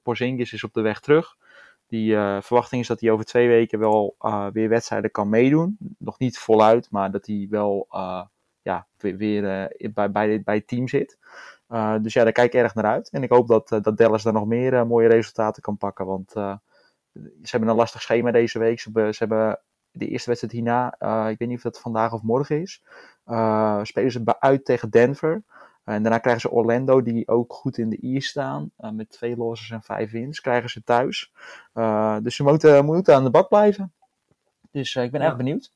Porzingis 0.04 0.54
is 0.54 0.64
op 0.64 0.74
de 0.74 0.82
weg 0.82 1.00
terug. 1.00 1.36
Die 1.88 2.16
verwachting 2.42 2.82
is 2.82 2.88
dat 2.88 3.02
hij 3.02 3.12
over 3.12 3.26
twee 3.26 3.48
weken 3.48 3.80
wel 3.80 4.16
weer 4.54 4.70
wedstrijden 4.70 5.12
kan 5.12 5.30
meedoen. 5.30 5.78
Nog 5.98 6.20
niet 6.20 6.38
voluit, 6.38 6.92
maar 6.92 7.12
dat 7.12 7.26
hij 7.26 7.48
wel 7.50 7.88
ja, 8.62 8.88
weer, 8.98 9.18
weer 9.18 9.42
bij, 9.94 10.12
bij, 10.12 10.42
bij 10.44 10.56
het 10.56 10.68
team 10.68 10.88
zit. 10.88 11.18
Dus 12.02 12.14
ja, 12.14 12.24
daar 12.24 12.32
kijk 12.32 12.54
ik 12.54 12.62
erg 12.62 12.76
naar 12.76 12.86
uit. 12.86 13.10
En 13.10 13.24
ik 13.24 13.30
hoop 13.30 13.48
dat, 13.48 13.68
dat 13.68 13.98
Dallas 13.98 14.24
daar 14.24 14.34
nog 14.34 14.46
meer 14.46 14.88
mooie 14.88 15.08
resultaten 15.08 15.62
kan 15.62 15.78
pakken. 15.78 16.06
Want 16.06 16.32
ze 16.32 16.60
hebben 17.42 17.70
een 17.70 17.76
lastig 17.76 18.02
schema 18.02 18.32
deze 18.32 18.60
week. 18.60 18.80
Ze 18.80 18.90
hebben, 18.94 19.14
ze 19.14 19.24
hebben 19.24 19.60
de 19.92 20.08
eerste 20.08 20.30
wedstrijd 20.30 20.54
hierna, 20.54 20.94
ik 21.30 21.38
weet 21.40 21.48
niet 21.48 21.58
of 21.58 21.64
dat 21.64 21.80
vandaag 21.80 22.14
of 22.14 22.22
morgen 22.22 22.62
is, 22.62 22.84
spelen 23.84 24.12
ze 24.12 24.36
uit 24.40 24.66
tegen 24.66 24.90
Denver. 24.90 25.44
En 25.90 26.02
daarna 26.02 26.18
krijgen 26.18 26.42
ze 26.42 26.52
Orlando, 26.52 27.02
die 27.02 27.28
ook 27.28 27.54
goed 27.54 27.78
in 27.78 27.90
de 27.90 28.04
I 28.04 28.22
staan. 28.22 28.72
Uh, 28.80 28.92
met 28.92 29.10
twee 29.10 29.38
losses 29.38 29.70
en 29.70 29.82
vijf 29.82 30.12
wins. 30.12 30.42
Krijgen 30.42 30.70
ze 30.70 30.84
thuis. 30.84 31.32
Uh, 31.74 32.18
dus 32.22 32.36
ze 32.36 32.44
moeten, 32.44 32.86
moeten 32.86 33.16
aan 33.16 33.24
de 33.24 33.30
bak 33.30 33.48
blijven. 33.48 33.94
Dus 34.72 34.96
uh, 34.96 35.04
ik 35.04 35.12
ben 35.12 35.22
ja. 35.22 35.28
erg 35.28 35.38
benieuwd. 35.38 35.72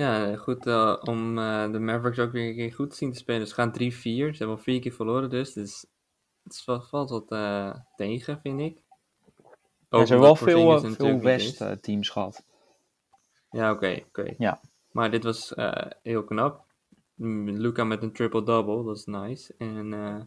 Ja, 0.00 0.36
goed 0.36 0.66
om 1.00 1.34
de 1.72 1.78
Mavericks 1.80 2.18
ook 2.18 2.32
weer 2.32 2.48
een 2.48 2.54
keer 2.54 2.72
goed 2.72 2.90
te 2.90 2.96
zien 2.96 3.12
te 3.12 3.18
spelen. 3.18 3.46
Ze 3.46 3.54
gaan 3.54 3.72
3-4. 3.72 3.72
Ze 3.72 4.12
hebben 4.12 4.56
al 4.56 4.58
vier 4.58 4.80
keer 4.80 4.92
verloren 4.92 5.30
dus. 5.30 5.52
Dus 5.52 5.86
het 6.42 6.62
valt 6.64 7.10
wat 7.10 7.26
tegen, 7.96 8.40
vind 8.40 8.60
ik. 8.60 8.82
Ook 9.88 10.00
ja, 10.00 10.06
ze 10.06 10.12
hebben 10.12 10.20
wel 10.20 10.36
veel, 10.36 10.94
veel 10.94 11.20
West-teams 11.20 12.08
gehad. 12.08 12.44
Ja, 13.50 13.70
oké. 13.70 13.84
Okay, 13.84 14.04
okay. 14.08 14.34
ja. 14.38 14.60
Maar 14.90 15.10
dit 15.10 15.24
was 15.24 15.54
heel 16.02 16.24
knap. 16.24 16.64
Luca 17.16 17.84
met 17.84 18.02
een 18.02 18.12
triple-double, 18.12 18.84
dat 18.84 18.96
is 18.96 19.04
nice. 19.04 19.54
En 19.58 19.92
uh, 19.92 20.20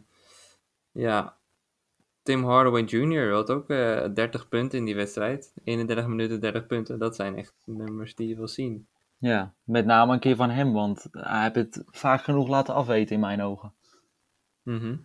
ja, 0.92 1.36
Tim 2.22 2.44
Hardaway 2.44 2.82
Jr. 2.82 3.32
had 3.32 3.50
ook 3.50 3.70
uh, 3.70 4.04
eh, 4.04 4.14
30 4.14 4.48
punten 4.48 4.78
in 4.78 4.84
die 4.84 4.94
wedstrijd. 4.94 5.52
31 5.64 6.06
minuten, 6.06 6.40
30 6.40 6.66
punten. 6.66 6.98
Dat 6.98 7.16
zijn 7.16 7.36
echt 7.36 7.54
nummers 7.64 8.14
die 8.14 8.28
je 8.28 8.36
wil 8.36 8.48
zien. 8.48 8.86
Ja, 9.24 9.54
met 9.62 9.86
name 9.86 10.12
een 10.12 10.18
keer 10.20 10.36
van 10.36 10.50
hem, 10.50 10.72
want 10.72 11.06
hij 11.10 11.42
heeft 11.42 11.54
het 11.54 11.82
vaak 11.86 12.22
genoeg 12.22 12.48
laten 12.48 12.74
afweten 12.74 13.14
in 13.14 13.20
mijn 13.20 13.42
ogen. 13.42 13.72
Mhm. 14.62 14.96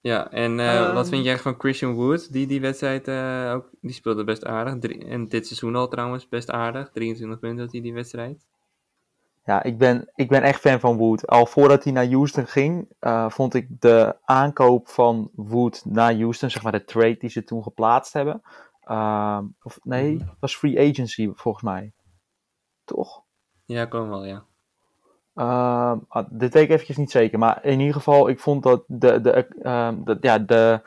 Ja, 0.00 0.30
en 0.30 0.58
uh, 0.58 0.86
wat 0.94 1.02
Ehm. 1.04 1.12
vind 1.12 1.24
jij 1.24 1.38
van 1.38 1.54
Christian 1.58 1.94
Wood? 1.94 2.32
Die 2.32 2.46
die 2.46 2.60
wedstrijd 2.60 3.08
uh, 3.08 3.52
ook, 3.54 3.70
die 3.80 3.92
speelde 3.92 4.24
best 4.24 4.44
aardig. 4.44 4.78
Drie, 4.78 5.04
en 5.04 5.28
dit 5.28 5.46
seizoen 5.46 5.76
al 5.76 5.88
trouwens 5.88 6.28
best 6.28 6.50
aardig. 6.50 6.90
23 6.90 7.38
punten 7.38 7.60
had 7.64 7.72
hij 7.72 7.80
die 7.80 7.94
wedstrijd. 7.94 8.46
Ja, 9.44 9.62
ik 9.62 9.78
ben, 9.78 10.10
ik 10.14 10.28
ben 10.28 10.42
echt 10.42 10.60
fan 10.60 10.80
van 10.80 10.96
Wood. 10.96 11.26
Al 11.26 11.46
voordat 11.46 11.84
hij 11.84 11.92
naar 11.92 12.10
Houston 12.10 12.46
ging, 12.46 12.88
uh, 13.00 13.30
vond 13.30 13.54
ik 13.54 13.80
de 13.80 14.16
aankoop 14.24 14.88
van 14.88 15.30
Wood 15.34 15.84
naar 15.84 16.14
Houston, 16.14 16.50
zeg 16.50 16.62
maar 16.62 16.72
de 16.72 16.84
trade 16.84 17.16
die 17.16 17.30
ze 17.30 17.44
toen 17.44 17.62
geplaatst 17.62 18.12
hebben. 18.12 18.42
Ehm, 18.80 19.44
of 19.62 19.78
nee, 19.82 20.18
het 20.18 20.40
was 20.40 20.56
free 20.56 20.90
agency 20.90 21.30
volgens 21.34 21.64
mij. 21.64 21.92
Toch? 22.84 23.21
Ja, 23.72 23.84
kom 23.84 24.08
wel, 24.08 24.24
ja. 24.24 24.44
Uh, 25.34 25.94
dit 26.30 26.52
weet 26.52 26.62
ik 26.62 26.70
eventjes 26.70 26.96
niet 26.96 27.10
zeker, 27.10 27.38
maar 27.38 27.64
in 27.64 27.78
ieder 27.78 27.94
geval, 27.94 28.28
ik 28.28 28.40
vond 28.40 28.62
dat 28.62 28.84
de, 28.86 29.20
de, 29.20 29.46
de, 30.04 30.16
ja, 30.20 30.38
de, 30.38 30.80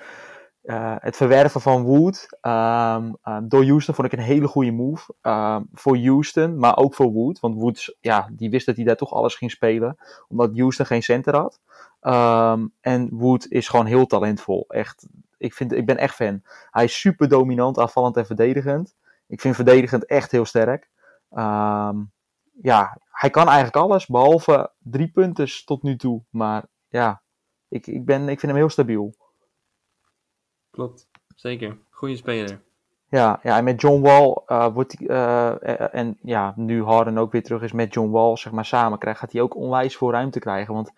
uh, 0.63 0.96
het 1.00 1.15
verwerven 1.15 1.62
van 1.62 1.84
Wood 1.84 2.27
um, 2.42 3.18
door 3.50 3.65
Houston 3.65 3.96
vond 3.96 4.08
ik 4.12 4.20
een 4.20 4.25
hele 4.25 4.48
goede 4.48 4.72
move. 4.72 5.13
voor 5.74 5.98
Houston, 5.98 6.58
maar 6.60 6.77
ook 6.77 6.96
voor 6.96 7.12
Wood. 7.12 7.39
Want 7.39 7.56
Wood, 7.56 7.96
ja, 8.01 8.30
die 8.32 8.50
wist 8.50 8.65
dat 8.65 8.75
hij 8.75 8.86
daar 8.86 8.96
toch 8.96 9.13
alles 9.13 9.36
ging 9.36 9.51
spelen, 9.51 9.98
omdat 10.27 10.58
Houston 10.58 10.86
geen 10.86 11.04
center 11.04 11.36
had. 11.36 11.60
En 12.82 13.10
Wood 13.12 13.46
is 13.48 13.68
gewoon 13.68 13.86
heel 13.86 14.06
talentvol. 14.06 14.65
Echt, 14.68 15.08
ik, 15.38 15.54
vind, 15.54 15.72
ik 15.72 15.86
ben 15.86 15.98
echt 15.98 16.15
fan. 16.15 16.42
Hij 16.72 16.84
is 16.84 17.00
super 17.00 17.30
dominant, 17.30 17.80
aanvallend 17.80 18.18
en 18.18 18.25
verdedigend. 18.25 18.96
Ik 19.27 19.42
vind 19.42 19.56
verdedigend 19.56 20.06
echt 20.06 20.32
heel 20.32 20.46
sterk. 20.46 20.89
Um, 21.32 22.13
ja, 22.62 22.98
hij 23.12 23.30
kan 23.30 23.46
eigenlijk 23.46 23.76
alles, 23.76 24.06
behalve 24.06 24.72
drie 24.80 25.08
punten 25.08 25.48
tot 25.66 25.84
nu 25.84 25.96
toe. 25.96 26.24
Maar 26.30 26.66
ja, 26.88 27.22
ik, 27.68 27.88
ik, 27.88 28.06
ben, 28.06 28.22
ik 28.22 28.40
vind 28.40 28.52
hem 28.52 28.62
heel 28.62 28.70
stabiel. 28.70 29.16
Klopt, 30.70 31.08
zeker. 31.36 31.78
Goede 31.90 32.16
speler. 32.16 32.64
Ja, 33.10 33.40
ja 33.44 33.58
en 33.58 33.64
met 33.64 33.82
John 33.82 34.02
Wall 34.02 34.42
uh, 34.48 34.74
wordt 34.74 34.96
hij, 34.98 35.08
uh, 35.08 35.96
en 35.96 36.18
ja, 36.22 36.54
nu 36.56 36.84
Harden 36.84 37.18
ook 37.18 37.32
weer 37.32 37.44
terug 37.44 37.62
is 37.62 37.72
met 37.72 37.94
John 37.94 38.12
Wall, 38.12 38.38
zeg 38.38 38.52
maar, 38.54 38.66
samen 38.66 39.00
krijgt, 39.00 39.20
gaat 39.20 39.32
hij 39.32 39.42
ook 39.42 39.56
onwijs 39.56 39.98
veel 39.98 40.12
ruimte 40.12 40.40
krijgen. 40.40 40.74
Want 40.74 40.94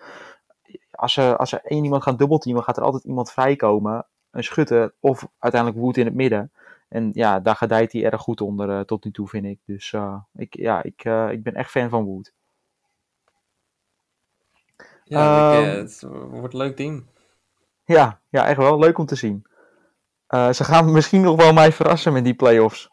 als 0.92 1.18
er, 1.18 1.38
als 1.38 1.52
er 1.52 1.62
één 1.64 1.84
iemand 1.84 2.04
gaat 2.04 2.18
dubbelteamen, 2.18 2.64
gaat 2.64 2.78
er 2.78 2.84
altijd 2.84 3.04
iemand 3.04 3.32
vrijkomen. 3.32 4.08
Een 4.32 4.44
schutter 4.44 4.96
of 5.00 5.28
uiteindelijk 5.40 5.82
Wood 5.82 5.98
in 5.98 6.06
het 6.06 6.16
midden. 6.16 6.52
En 6.88 7.10
ja, 7.14 7.40
daar 7.40 7.56
gedijt 7.56 7.92
hij 7.92 8.04
erg 8.04 8.22
goed 8.22 8.42
onder 8.42 8.70
uh, 8.70 8.80
tot 8.80 9.04
nu 9.04 9.12
toe, 9.12 9.28
vind 9.28 9.46
ik. 9.46 9.60
Dus 9.66 9.92
uh, 9.92 10.18
ik, 10.34 10.56
ja, 10.56 10.84
ik, 10.84 11.06
uh, 11.06 11.32
ik 11.32 11.44
ben 11.44 11.54
echt 11.54 11.70
fan 11.70 11.90
van 11.90 12.04
Wood. 12.04 12.34
Ja, 15.04 15.52
ik, 15.54 15.66
uh, 15.66 15.74
het 15.74 16.02
wordt 16.30 16.54
een 16.54 16.60
leuk 16.60 16.76
team. 16.76 17.08
Ja, 17.86 18.20
ja, 18.30 18.48
echt 18.48 18.58
wel. 18.58 18.80
Leuk 18.80 18.98
om 18.98 19.06
te 19.06 19.16
zien. 19.16 19.46
Uh, 20.30 20.52
ze 20.52 20.64
gaan 20.64 20.92
misschien 20.92 21.22
nog 21.22 21.36
wel 21.36 21.54
mij 21.54 21.72
verrassen 21.72 22.14
met 22.14 22.24
die 22.24 22.36
playoffs. 22.36 22.90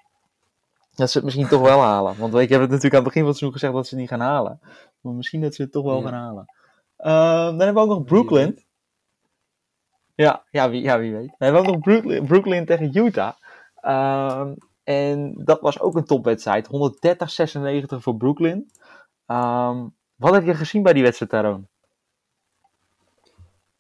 Dat 0.95 1.11
ze 1.11 1.17
het 1.17 1.25
misschien 1.25 1.49
toch 1.49 1.61
wel 1.61 1.81
halen. 1.81 2.19
Want 2.19 2.35
ik 2.35 2.49
heb 2.49 2.61
het 2.61 2.71
natuurlijk 2.71 2.95
aan 2.95 3.05
het 3.05 3.13
begin 3.13 3.21
van 3.23 3.31
het 3.31 3.39
seizoen 3.39 3.53
gezegd 3.53 3.73
dat 3.73 3.87
ze 3.87 3.91
het 3.91 4.01
niet 4.01 4.11
gaan 4.11 4.29
halen. 4.29 4.61
Maar 5.01 5.13
misschien 5.13 5.41
dat 5.41 5.55
ze 5.55 5.63
het 5.63 5.73
toch 5.73 5.85
wel 5.85 6.03
Ja. 6.03 6.09
gaan 6.09 6.21
halen. 6.21 6.45
Uh, 6.99 7.47
dan 7.47 7.59
hebben 7.59 7.75
we 7.75 7.81
ook 7.81 7.97
nog 7.99 8.05
Brooklyn. 8.05 8.65
Ja, 10.15 10.45
ja, 10.51 10.71
wie, 10.71 10.83
ja, 10.83 10.99
wie 10.99 11.13
weet. 11.13 11.29
Dan 11.29 11.37
hebben 11.39 11.63
we 11.63 11.69
ook 11.69 11.75
nog 11.75 11.83
Brooklyn, 11.85 12.27
Brooklyn 12.27 12.65
tegen 12.65 12.97
Utah. 12.97 13.35
Um, 13.87 14.57
en 14.85 15.35
dat 15.45 15.61
was 15.61 15.81
ook 15.81 15.97
een 15.97 16.05
topwedstrijd. 16.05 16.67
130-96 16.67 16.71
voor 17.87 18.17
Brooklyn. 18.17 18.71
Um, 19.27 19.95
wat 20.15 20.35
heb 20.35 20.45
je 20.45 20.55
gezien 20.55 20.83
bij 20.83 20.93
die 20.93 21.03
wedstrijd, 21.03 21.31
Taroon? 21.31 21.69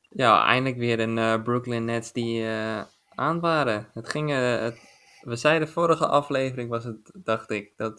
Ja, 0.08 0.46
eindelijk 0.46 0.76
weer 0.76 1.00
een 1.00 1.16
uh, 1.16 1.42
Brooklyn 1.42 1.84
Nets 1.84 2.12
die 2.12 2.42
uh, 2.42 2.82
aan 3.14 3.40
waren. 3.40 3.88
Het 3.94 4.08
ging, 4.08 4.30
het, 4.30 4.78
we 5.20 5.36
zeiden 5.36 5.68
vorige 5.68 6.06
aflevering 6.06 6.68
was 6.68 6.84
het, 6.84 7.10
dacht 7.12 7.50
ik, 7.50 7.72
dat 7.76 7.98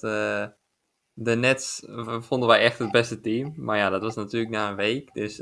de 1.18 1.36
Nets 1.36 1.86
vonden 2.20 2.48
wij 2.50 2.60
echt 2.60 2.80
het 2.80 2.92
beste 2.92 3.22
team. 3.22 3.54
Maar 3.56 3.78
ja, 3.78 3.90
dat 3.90 4.02
was 4.02 4.16
natuurlijk 4.16 4.52
na 4.52 4.70
een 4.70 4.76
week. 4.76 5.14
Dus 5.14 5.42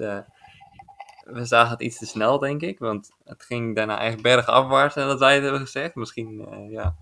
we 1.23 1.45
zagen 1.45 1.71
het 1.71 1.81
iets 1.81 1.97
te 1.97 2.05
snel, 2.05 2.39
denk 2.39 2.61
ik. 2.61 2.79
Want 2.79 3.11
het 3.23 3.43
ging 3.43 3.75
daarna 3.75 3.99
echt 3.99 4.21
bergafwaarts, 4.21 4.95
en 4.95 5.07
dat 5.07 5.19
wij 5.19 5.33
het 5.33 5.43
hebben 5.43 5.61
gezegd. 5.61 5.95
Misschien, 5.95 6.47
uh, 6.51 6.71
ja, 6.71 6.95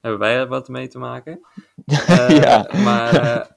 hebben 0.00 0.20
wij 0.20 0.36
er 0.36 0.48
wat 0.48 0.68
mee 0.68 0.88
te 0.88 0.98
maken. 0.98 1.40
ja. 2.42 2.68
Maar 2.84 3.48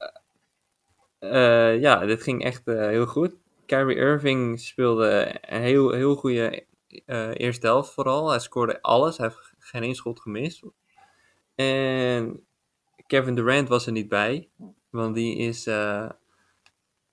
uh, 1.20 1.80
ja, 1.80 2.06
dit 2.06 2.22
ging 2.22 2.44
echt 2.44 2.62
heel 2.64 3.06
goed. 3.06 3.34
Kyrie 3.66 3.96
Irving 3.96 4.60
speelde 4.60 5.36
een 5.40 5.60
heel, 5.60 5.90
heel 5.90 6.14
goede 6.14 6.66
eerste 7.32 7.66
helft 7.66 7.92
vooral. 7.92 8.30
Hij 8.30 8.38
scoorde 8.38 8.82
alles. 8.82 9.16
Hij 9.16 9.26
heeft 9.26 9.54
geen 9.58 9.82
één 9.82 9.94
schot 9.94 10.20
gemist. 10.20 10.62
En 11.54 12.46
Kevin 13.06 13.34
Durant 13.34 13.68
was 13.68 13.86
er 13.86 13.92
niet 13.92 14.08
bij. 14.08 14.48
Want 14.90 15.14
die 15.14 15.36
is 15.36 15.66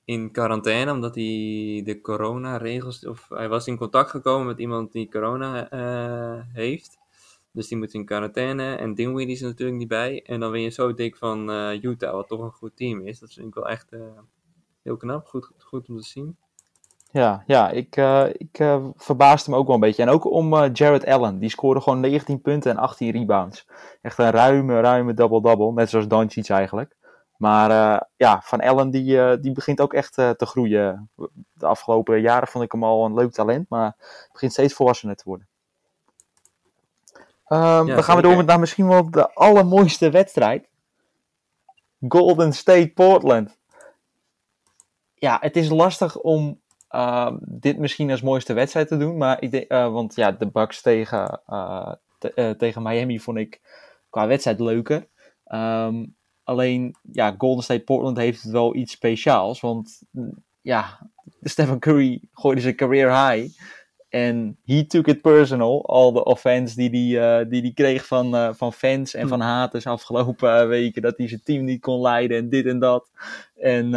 in 0.05 0.31
quarantaine 0.31 0.91
omdat 0.91 1.15
hij 1.15 1.81
de 1.86 2.00
corona-regels... 2.01 3.05
Of 3.07 3.29
hij 3.29 3.50
was 3.50 3.67
in 3.67 3.77
contact 3.77 4.10
gekomen 4.10 4.48
met 4.48 4.60
iemand 4.60 4.91
die 4.91 5.10
corona 5.10 5.74
uh, 5.74 6.43
heeft. 6.53 6.98
Dus 7.51 7.67
die 7.67 7.77
moet 7.77 7.93
in 7.93 8.05
quarantaine. 8.05 8.75
En 8.75 8.93
Dinwiddie 8.93 9.36
is 9.36 9.41
er 9.41 9.48
natuurlijk 9.48 9.77
niet 9.77 9.88
bij. 9.88 10.24
En 10.25 10.39
dan 10.39 10.51
ben 10.51 10.62
je 10.62 10.69
zo 10.69 10.93
dik 10.93 11.15
van 11.15 11.50
uh, 11.50 11.83
Utah, 11.83 12.13
wat 12.13 12.27
toch 12.27 12.41
een 12.41 12.51
goed 12.51 12.75
team 12.75 13.07
is. 13.07 13.19
Dat 13.19 13.33
vind 13.33 13.48
ik 13.48 13.53
wel 13.53 13.69
echt 13.69 13.89
heel 14.83 14.98
knap. 14.98 15.27
Goed, 15.27 15.51
goed 15.57 15.89
om 15.89 15.98
te 15.98 16.07
zien. 16.07 16.38
Ja, 17.12 17.43
ja 17.48 17.69
ik, 17.69 17.95
ik 18.38 18.79
verbaasde 18.95 19.51
me 19.51 19.57
ook 19.57 19.65
wel 19.65 19.75
een 19.75 19.81
beetje. 19.81 20.01
En 20.01 20.10
ook 20.10 20.31
om 20.31 20.55
Jared 20.74 21.05
Allen. 21.05 21.39
Die 21.39 21.50
scoorde 21.50 21.81
gewoon 21.81 22.00
19 22.00 22.41
punten 22.41 22.72
en 22.72 22.77
18 22.77 23.12
rebounds. 23.12 23.67
Echt 24.01 24.17
een 24.17 24.31
ruime, 24.31 24.81
ruime 24.81 25.13
double-double. 25.13 25.74
Net 25.74 25.89
zoals 25.89 26.07
Doncic 26.07 26.50
eigenlijk. 26.50 26.95
Maar 27.43 27.69
uh, 27.69 28.00
ja, 28.15 28.41
Van 28.43 28.62
Allen 28.62 28.89
die, 28.89 29.39
die 29.39 29.51
begint 29.51 29.81
ook 29.81 29.93
echt 29.93 30.13
te 30.13 30.45
groeien. 30.45 31.09
De 31.53 31.65
afgelopen 31.65 32.21
jaren 32.21 32.47
vond 32.47 32.63
ik 32.63 32.71
hem 32.71 32.83
al 32.83 33.05
een 33.05 33.13
leuk 33.13 33.31
talent. 33.31 33.69
Maar 33.69 33.95
begint 34.31 34.51
steeds 34.51 34.73
volwassener 34.73 35.15
te 35.15 35.23
worden. 35.25 35.47
Um, 37.47 37.59
ja, 37.59 37.95
dan 37.95 38.03
gaan 38.03 38.15
we 38.15 38.21
door 38.21 38.35
met 38.35 38.45
naar 38.45 38.59
misschien 38.59 38.88
wel 38.88 39.12
de 39.12 39.33
allermooiste 39.33 40.09
wedstrijd. 40.09 40.69
Golden 42.07 42.53
State 42.53 42.91
Portland. 42.93 43.57
Ja, 45.13 45.38
het 45.41 45.55
is 45.55 45.69
lastig 45.69 46.17
om 46.17 46.62
uh, 46.91 47.31
dit 47.39 47.77
misschien 47.77 48.12
als 48.12 48.21
mooiste 48.21 48.53
wedstrijd 48.53 48.88
te 48.88 48.97
doen. 48.97 49.17
Maar 49.17 49.41
ik 49.41 49.51
denk, 49.51 49.69
want 49.69 50.15
ja, 50.15 50.31
de 50.31 50.47
Bucks 50.47 50.81
tegen, 50.81 51.41
te, 52.17 52.55
tegen 52.57 52.81
Miami 52.81 53.19
vond 53.19 53.38
ik 53.38 53.62
qua 54.09 54.27
wedstrijd 54.27 54.59
leuker. 54.59 55.07
Um, 55.47 56.15
alleen, 56.43 56.95
ja, 57.12 57.35
Golden 57.38 57.63
State 57.63 57.83
Portland 57.83 58.17
heeft 58.17 58.41
het 58.43 58.51
wel 58.51 58.75
iets 58.75 58.91
speciaals. 58.91 59.59
Want 59.59 60.01
ja, 60.62 61.09
Stephen 61.41 61.79
Curry 61.79 62.21
gooide 62.31 62.62
zijn 62.62 62.75
career 62.75 63.29
high. 63.29 63.57
En 64.09 64.57
he 64.65 64.85
took 64.85 65.07
it 65.07 65.21
personal. 65.21 65.85
Al 65.85 66.12
de 66.12 66.23
offense 66.23 66.75
die 66.75 66.89
die, 66.89 67.17
uh, 67.17 67.39
die, 67.50 67.62
die 67.62 67.73
kreeg 67.73 68.07
van, 68.07 68.35
uh, 68.35 68.50
van 68.53 68.73
fans 68.73 69.13
en 69.13 69.27
van 69.27 69.39
haters 69.39 69.85
afgelopen 69.85 70.62
uh, 70.62 70.67
weken. 70.67 71.01
Dat 71.01 71.17
hij 71.17 71.27
zijn 71.27 71.43
team 71.43 71.63
niet 71.63 71.81
kon 71.81 72.01
leiden 72.01 72.38
en 72.38 72.50
dit 72.50 72.65
en 72.65 72.79
dat. 72.79 73.09
En 73.55 73.89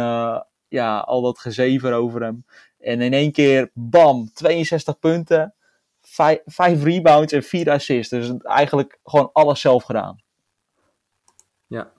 ja, 0.67 0.97
al 0.97 1.21
dat 1.21 1.39
gezever 1.39 1.93
over 1.93 2.21
hem. 2.21 2.45
En 2.79 3.01
in 3.01 3.13
één 3.13 3.31
keer, 3.31 3.69
bam, 3.73 4.31
62 4.33 4.99
punten, 4.99 5.53
5, 6.01 6.41
5 6.45 6.83
rebounds 6.83 7.33
en 7.33 7.43
4 7.43 7.71
assists. 7.71 8.09
Dus 8.09 8.31
eigenlijk 8.37 8.99
gewoon 9.03 9.29
alles 9.33 9.61
zelf 9.61 9.83
gedaan. 9.83 10.21
Ja. 11.67 11.91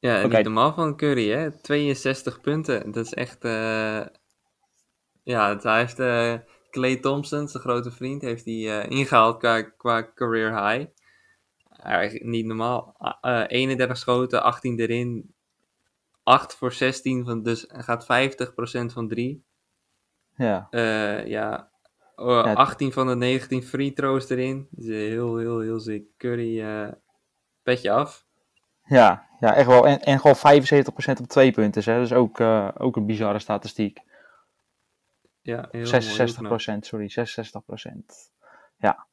Ja, 0.00 0.24
okay. 0.24 0.36
niet 0.36 0.44
normaal 0.44 0.72
van 0.72 0.96
Curry, 0.96 1.30
hè? 1.30 1.60
62 1.60 2.40
punten. 2.40 2.92
Dat 2.92 3.04
is 3.04 3.14
echt. 3.14 3.44
Uh... 3.44 4.02
Ja, 5.22 5.58
hij 5.58 5.78
heeft 5.78 5.98
uh, 5.98 6.34
Clay 6.70 6.96
Thompson, 6.96 7.48
zijn 7.48 7.62
grote 7.62 7.90
vriend, 7.90 8.22
heeft 8.22 8.44
hij 8.44 8.54
uh, 8.54 8.90
ingehaald 8.90 9.38
qua, 9.38 9.62
qua 9.62 10.12
career 10.14 10.68
high. 10.68 10.90
Eigenlijk 11.70 12.24
niet 12.24 12.46
normaal. 12.46 12.96
31 13.46 13.96
schoten, 13.96 14.42
18 14.42 14.78
erin, 14.80 15.34
8 16.22 16.54
voor 16.54 16.72
16, 16.72 17.24
van, 17.24 17.42
dus 17.42 17.64
hij 17.68 17.82
gaat 17.82 18.04
50% 18.04 18.92
van 18.92 19.08
3. 19.08 19.44
Ja. 20.36 20.68
Ja. 20.70 21.24
Ja. 22.16 22.52
18 22.52 22.92
van 22.92 23.06
de 23.06 23.16
19 23.16 23.62
free 23.62 23.92
throws 23.92 24.28
erin. 24.28 24.68
Dus 24.70 24.86
heel, 24.86 25.36
heel, 25.36 25.60
heel 25.60 25.80
ziek. 25.80 26.04
Curry, 26.16 26.64
petje 27.62 27.90
af. 27.90 28.26
Ja, 28.90 29.26
ja 29.40 29.54
echt 29.54 29.66
wel. 29.66 29.86
En, 29.86 30.00
en 30.00 30.20
gewoon 30.20 30.36
75% 30.36 31.20
op 31.20 31.26
twee 31.26 31.50
punten. 31.50 31.82
Hè? 31.84 31.94
Dat 31.94 32.04
is 32.04 32.12
ook, 32.12 32.38
uh, 32.38 32.68
ook 32.78 32.96
een 32.96 33.06
bizarre 33.06 33.38
statistiek. 33.38 34.00
Ja, 35.42 35.68
heel 35.70 35.86
66%, 35.86 36.40
mooi, 36.40 36.78
sorry, 36.80 37.10
66%. 37.10 38.32
Ja. 38.76 39.06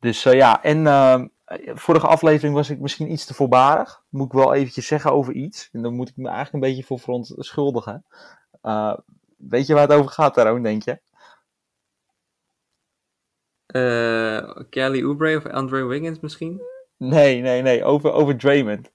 Dus 0.00 0.24
uh, 0.24 0.32
ja, 0.32 0.62
en 0.62 0.84
uh, 0.84 1.14
eh, 1.44 1.76
vorige 1.76 2.06
aflevering 2.06 2.54
was 2.54 2.70
ik 2.70 2.78
misschien 2.78 3.12
iets 3.12 3.24
te 3.24 3.34
voorbarig. 3.34 4.02
Moet 4.08 4.26
ik 4.26 4.32
wel 4.32 4.54
eventjes 4.54 4.86
zeggen 4.86 5.12
over 5.12 5.32
iets. 5.32 5.68
En 5.72 5.82
dan 5.82 5.94
moet 5.94 6.08
ik 6.08 6.16
me 6.16 6.28
eigenlijk 6.28 6.54
een 6.54 6.70
beetje 6.70 6.84
voor 6.84 6.98
verontschuldigen. 6.98 8.04
Uh, 8.62 8.96
weet 9.36 9.66
je 9.66 9.74
waar 9.74 9.88
het 9.88 9.98
over 9.98 10.10
gaat, 10.10 10.34
Taroon, 10.34 10.62
denk 10.62 10.82
je? 10.82 11.00
Kelly 14.70 15.04
Oubre 15.04 15.36
of 15.36 15.46
Andre 15.46 15.84
Wiggins 15.84 16.20
misschien? 16.20 16.60
Nee, 16.96 17.40
nee, 17.40 17.62
nee. 17.62 17.84
Over, 17.84 18.12
over 18.12 18.36
Draymond. 18.36 18.90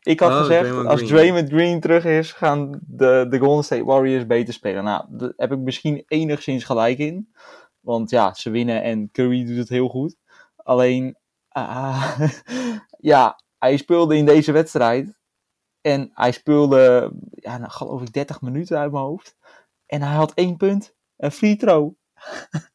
Ik 0.00 0.20
had 0.20 0.30
oh, 0.30 0.38
gezegd, 0.38 0.64
Draymond 0.64 0.88
als 0.88 1.00
Green. 1.00 1.14
Draymond 1.14 1.48
Green 1.48 1.80
terug 1.80 2.04
is, 2.04 2.32
gaan 2.32 2.80
de, 2.86 3.26
de 3.28 3.38
Golden 3.38 3.64
State 3.64 3.84
Warriors 3.84 4.26
beter 4.26 4.54
spelen. 4.54 4.84
Nou, 4.84 5.04
daar 5.08 5.32
heb 5.36 5.52
ik 5.52 5.58
misschien 5.58 6.02
enigszins 6.06 6.64
gelijk 6.64 6.98
in. 6.98 7.32
Want 7.80 8.10
ja, 8.10 8.34
ze 8.34 8.50
winnen 8.50 8.82
en 8.82 9.10
Curry 9.10 9.44
doet 9.44 9.56
het 9.56 9.68
heel 9.68 9.88
goed. 9.88 10.16
Alleen, 10.56 11.16
uh, 11.58 12.20
ja, 12.98 13.40
hij 13.58 13.76
speelde 13.76 14.16
in 14.16 14.24
deze 14.24 14.52
wedstrijd. 14.52 15.18
En 15.80 16.10
hij 16.12 16.32
speelde, 16.32 17.12
ja, 17.30 17.58
nou, 17.58 17.70
geloof 17.70 18.02
ik, 18.02 18.12
30 18.12 18.40
minuten 18.40 18.78
uit 18.78 18.92
mijn 18.92 19.04
hoofd. 19.04 19.36
En 19.86 20.02
hij 20.02 20.14
had 20.14 20.34
één 20.34 20.56
punt, 20.56 20.94
een 21.16 21.30
free 21.30 21.56
throw. 21.56 21.92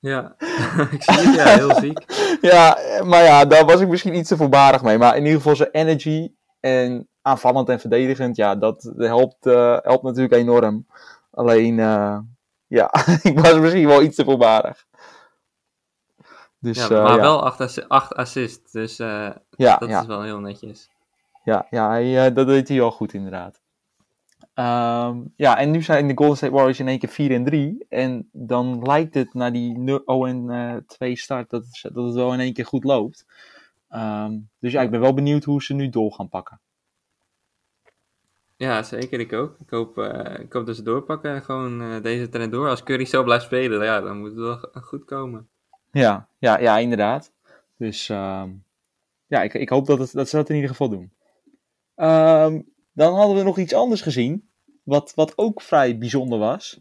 Ja, 0.00 0.34
ik 0.90 1.02
zie 1.02 1.14
het, 1.14 1.34
ja, 1.34 1.44
heel 1.44 1.74
ziek. 1.74 2.04
ja, 2.52 2.78
maar 3.04 3.22
ja, 3.22 3.44
daar 3.44 3.64
was 3.64 3.80
ik 3.80 3.88
misschien 3.88 4.14
iets 4.14 4.28
te 4.28 4.36
voorbarig 4.36 4.82
mee. 4.82 4.98
Maar 4.98 5.16
in 5.16 5.24
ieder 5.24 5.36
geval 5.36 5.56
zijn 5.56 5.70
energy 5.70 6.32
en 6.60 7.08
aanvallend 7.22 7.68
en 7.68 7.80
verdedigend, 7.80 8.36
ja, 8.36 8.54
dat 8.54 8.92
helpt, 8.96 9.46
uh, 9.46 9.76
helpt 9.82 10.02
natuurlijk 10.02 10.34
enorm. 10.34 10.86
Alleen, 11.30 11.78
uh, 11.78 12.18
ja, 12.66 12.90
ik 13.22 13.40
was 13.40 13.54
misschien 13.54 13.86
wel 13.86 14.02
iets 14.02 14.16
te 14.16 14.24
voorbarig. 14.24 14.86
Dus, 16.58 16.76
ja, 16.76 16.90
uh, 16.90 17.02
maar 17.02 17.16
ja. 17.16 17.20
wel 17.20 17.44
8 17.44 17.88
acht 17.88 18.14
assists, 18.14 18.72
dus 18.72 18.96
ja, 18.96 19.42
dat 19.56 19.88
is 19.88 20.06
wel 20.06 20.22
heel 20.22 20.38
netjes. 20.38 20.90
Ja, 21.44 21.66
ja 21.70 21.88
hij, 21.88 22.32
dat 22.32 22.46
deed 22.46 22.68
hij 22.68 22.76
wel 22.76 22.90
goed 22.90 23.12
inderdaad. 23.12 23.60
Um, 24.58 25.32
ja, 25.36 25.58
en 25.58 25.70
nu 25.70 25.82
zijn 25.82 26.08
de 26.08 26.16
Golden 26.16 26.36
State 26.36 26.52
Warriors 26.52 26.80
in 26.80 26.88
één 26.88 26.98
keer 26.98 27.08
4 27.08 27.30
en 27.30 27.44
3. 27.44 27.86
En 27.88 28.28
dan 28.32 28.82
lijkt 28.82 29.14
het 29.14 29.34
naar 29.34 29.52
die 29.52 29.78
0 29.78 30.26
en 30.26 30.84
2 30.86 31.16
start 31.16 31.50
dat 31.50 31.64
het, 31.64 31.94
dat 31.94 32.04
het 32.04 32.14
wel 32.14 32.32
in 32.32 32.40
één 32.40 32.52
keer 32.52 32.66
goed 32.66 32.84
loopt. 32.84 33.26
Um, 33.90 34.48
dus 34.58 34.72
ja, 34.72 34.82
ik 34.82 34.90
ben 34.90 35.00
wel 35.00 35.14
benieuwd 35.14 35.44
hoe 35.44 35.62
ze 35.62 35.74
nu 35.74 35.88
door 35.88 36.12
gaan 36.12 36.28
pakken. 36.28 36.60
Ja, 38.56 38.82
zeker. 38.82 39.20
Ik 39.20 39.32
ook. 39.32 39.56
Ik 39.60 39.70
hoop, 39.70 39.98
uh, 39.98 40.38
ik 40.38 40.52
hoop 40.52 40.66
dat 40.66 40.76
ze 40.76 40.82
doorpakken 40.82 41.34
en 41.34 41.42
gewoon 41.42 41.82
uh, 41.82 42.02
deze 42.02 42.28
trend 42.28 42.52
door. 42.52 42.68
Als 42.68 42.82
Curry 42.82 43.04
zo 43.04 43.22
blijft 43.22 43.44
spelen, 43.44 43.84
ja, 43.84 44.00
dan 44.00 44.18
moet 44.18 44.30
het 44.30 44.38
wel 44.38 44.82
goed 44.82 45.04
komen. 45.04 45.48
Ja, 45.90 46.28
ja, 46.38 46.58
ja 46.58 46.78
inderdaad. 46.78 47.32
Dus 47.76 48.08
um, 48.08 48.64
ja, 49.26 49.42
ik, 49.42 49.54
ik 49.54 49.68
hoop 49.68 49.86
dat, 49.86 49.98
het, 49.98 50.12
dat 50.12 50.28
ze 50.28 50.36
dat 50.36 50.48
in 50.48 50.54
ieder 50.54 50.70
geval 50.70 50.88
doen. 50.88 51.12
Um, 51.96 52.76
dan 52.98 53.14
hadden 53.14 53.36
we 53.36 53.42
nog 53.42 53.58
iets 53.58 53.74
anders 53.74 54.00
gezien, 54.00 54.50
wat, 54.82 55.12
wat 55.14 55.32
ook 55.38 55.62
vrij 55.62 55.98
bijzonder 55.98 56.38
was. 56.38 56.80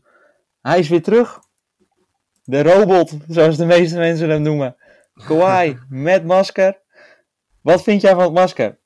Hij 0.62 0.80
is 0.80 0.90
weer 0.90 1.04
terug. 1.04 1.40
De 2.44 2.64
robot, 2.64 3.18
zoals 3.28 3.58
de 3.58 3.66
meeste 3.66 3.98
mensen 3.98 4.30
hem 4.30 4.42
noemen. 4.42 4.76
Kawhi 5.14 5.78
met 5.90 6.26
masker. 6.26 6.80
Wat 7.62 7.84
vind 7.84 8.02
jij 8.02 8.14
van 8.14 8.24
het 8.24 8.34
masker? 8.34 8.78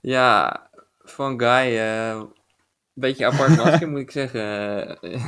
Ja, 0.00 0.60
van 0.98 1.40
Guy, 1.40 1.72
uh, 1.72 2.08
een 2.08 2.28
beetje 2.94 3.26
apart 3.26 3.56
masker 3.56 3.88
moet 3.90 4.00
ik 4.00 4.10
zeggen. 4.10 4.42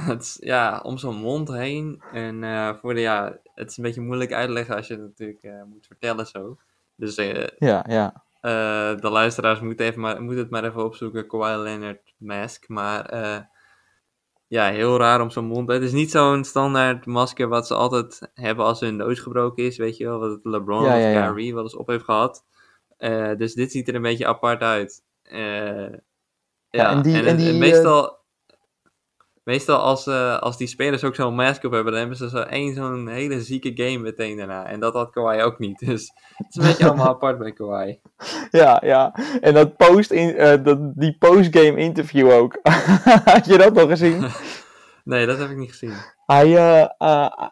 het 0.07 0.23
is, 0.23 0.37
ja, 0.41 0.81
om 0.83 0.99
zijn 0.99 1.15
mond 1.15 1.49
heen. 1.49 2.03
En 2.13 2.43
uh, 2.43 2.75
voor 2.75 2.95
de, 2.95 3.01
ja, 3.01 3.39
het 3.55 3.71
is 3.71 3.77
een 3.77 3.85
beetje 3.85 4.01
moeilijk 4.01 4.33
uitleggen 4.33 4.77
als 4.77 4.87
je 4.87 4.95
het 4.95 5.03
natuurlijk 5.03 5.43
uh, 5.43 5.63
moet 5.63 5.87
vertellen 5.87 6.27
zo. 6.27 6.59
Dus 6.95 7.15
ja, 7.59 7.85
ja. 7.89 8.27
De 8.41 9.09
luisteraars 9.11 9.61
moeten, 9.61 9.87
even 9.87 10.01
maar, 10.01 10.23
moeten 10.23 10.43
het 10.43 10.51
maar 10.51 10.65
even 10.65 10.85
opzoeken, 10.85 11.27
Kawhi 11.27 11.63
Leonard 11.63 12.15
mask. 12.17 12.69
Maar 12.69 13.15
ja, 14.47 14.71
heel 14.71 14.99
raar 14.99 15.21
om 15.21 15.31
zo'n 15.31 15.45
mond. 15.45 15.69
Het 15.69 15.83
is 15.83 15.93
niet 15.93 16.11
zo'n 16.11 16.45
standaard 16.45 17.07
masker 17.07 17.49
wat 17.49 17.67
ze 17.67 17.75
altijd 17.75 18.31
hebben 18.35 18.65
als 18.65 18.81
hun 18.81 18.97
neus 18.97 19.19
gebroken 19.21 19.65
is, 19.65 19.77
weet 19.77 19.97
je 19.97 20.05
wel. 20.05 20.19
Wat 20.19 20.39
LeBron 20.43 20.85
ja, 20.85 20.97
of 20.97 21.27
Kyrie 21.27 21.55
wel 21.55 21.63
eens 21.63 21.77
op 21.77 21.87
heeft 21.87 22.05
gehad. 22.05 22.45
Uh, 22.99 23.37
dus 23.37 23.55
dit 23.55 23.73
ziet 23.73 23.89
er 23.89 23.95
een 23.95 24.03
beetje 24.03 24.27
apart 24.27 24.63
uit. 24.63 25.03
Ja, 26.71 26.91
en, 26.91 27.03
die, 27.03 27.17
en, 27.17 27.27
en 27.27 27.37
die, 27.37 27.53
meestal, 27.53 28.18
meestal 29.49 29.79
als, 29.79 30.07
uh, 30.07 30.39
als 30.39 30.57
die 30.57 30.67
spelers 30.67 31.05
ook 31.05 31.15
zo'n 31.15 31.35
mask 31.35 31.65
op 31.65 31.73
hebben, 31.73 31.93
dan 31.93 32.01
hebben 32.01 32.19
ze 32.19 32.29
zo 32.29 32.39
één 32.39 32.75
zo'n 32.75 33.09
hele 33.09 33.41
zieke 33.41 33.73
game 33.75 33.99
meteen 33.99 34.37
daarna. 34.37 34.67
En 34.67 34.81
dat 34.81 34.95
had 34.95 35.11
Kawhi 35.11 35.43
ook 35.43 35.59
niet. 35.59 35.79
Dus 35.79 36.13
het 36.37 36.47
is 36.49 36.57
een 36.57 36.63
beetje 36.63 36.87
allemaal 36.89 37.07
apart 37.07 37.39
bij 37.39 37.53
Kawhi. 37.53 37.99
Ja, 38.51 38.83
ja. 38.85 39.15
En 39.41 39.55
dat 39.55 39.77
post 39.77 40.11
in, 40.11 40.29
uh, 40.29 40.65
dat, 40.65 40.79
die 40.95 41.17
postgame 41.19 41.77
interview 41.77 42.31
ook. 42.31 42.59
had 43.25 43.47
je 43.47 43.59
dat 43.59 43.75
nog 43.75 43.89
gezien? 43.89 44.25
nee, 45.09 45.27
dat 45.27 45.39
heb 45.39 45.51
ik 45.51 45.57
niet 45.57 45.71
gezien. 45.71 45.95
Hij, 46.27 46.49
uh, 46.49 46.87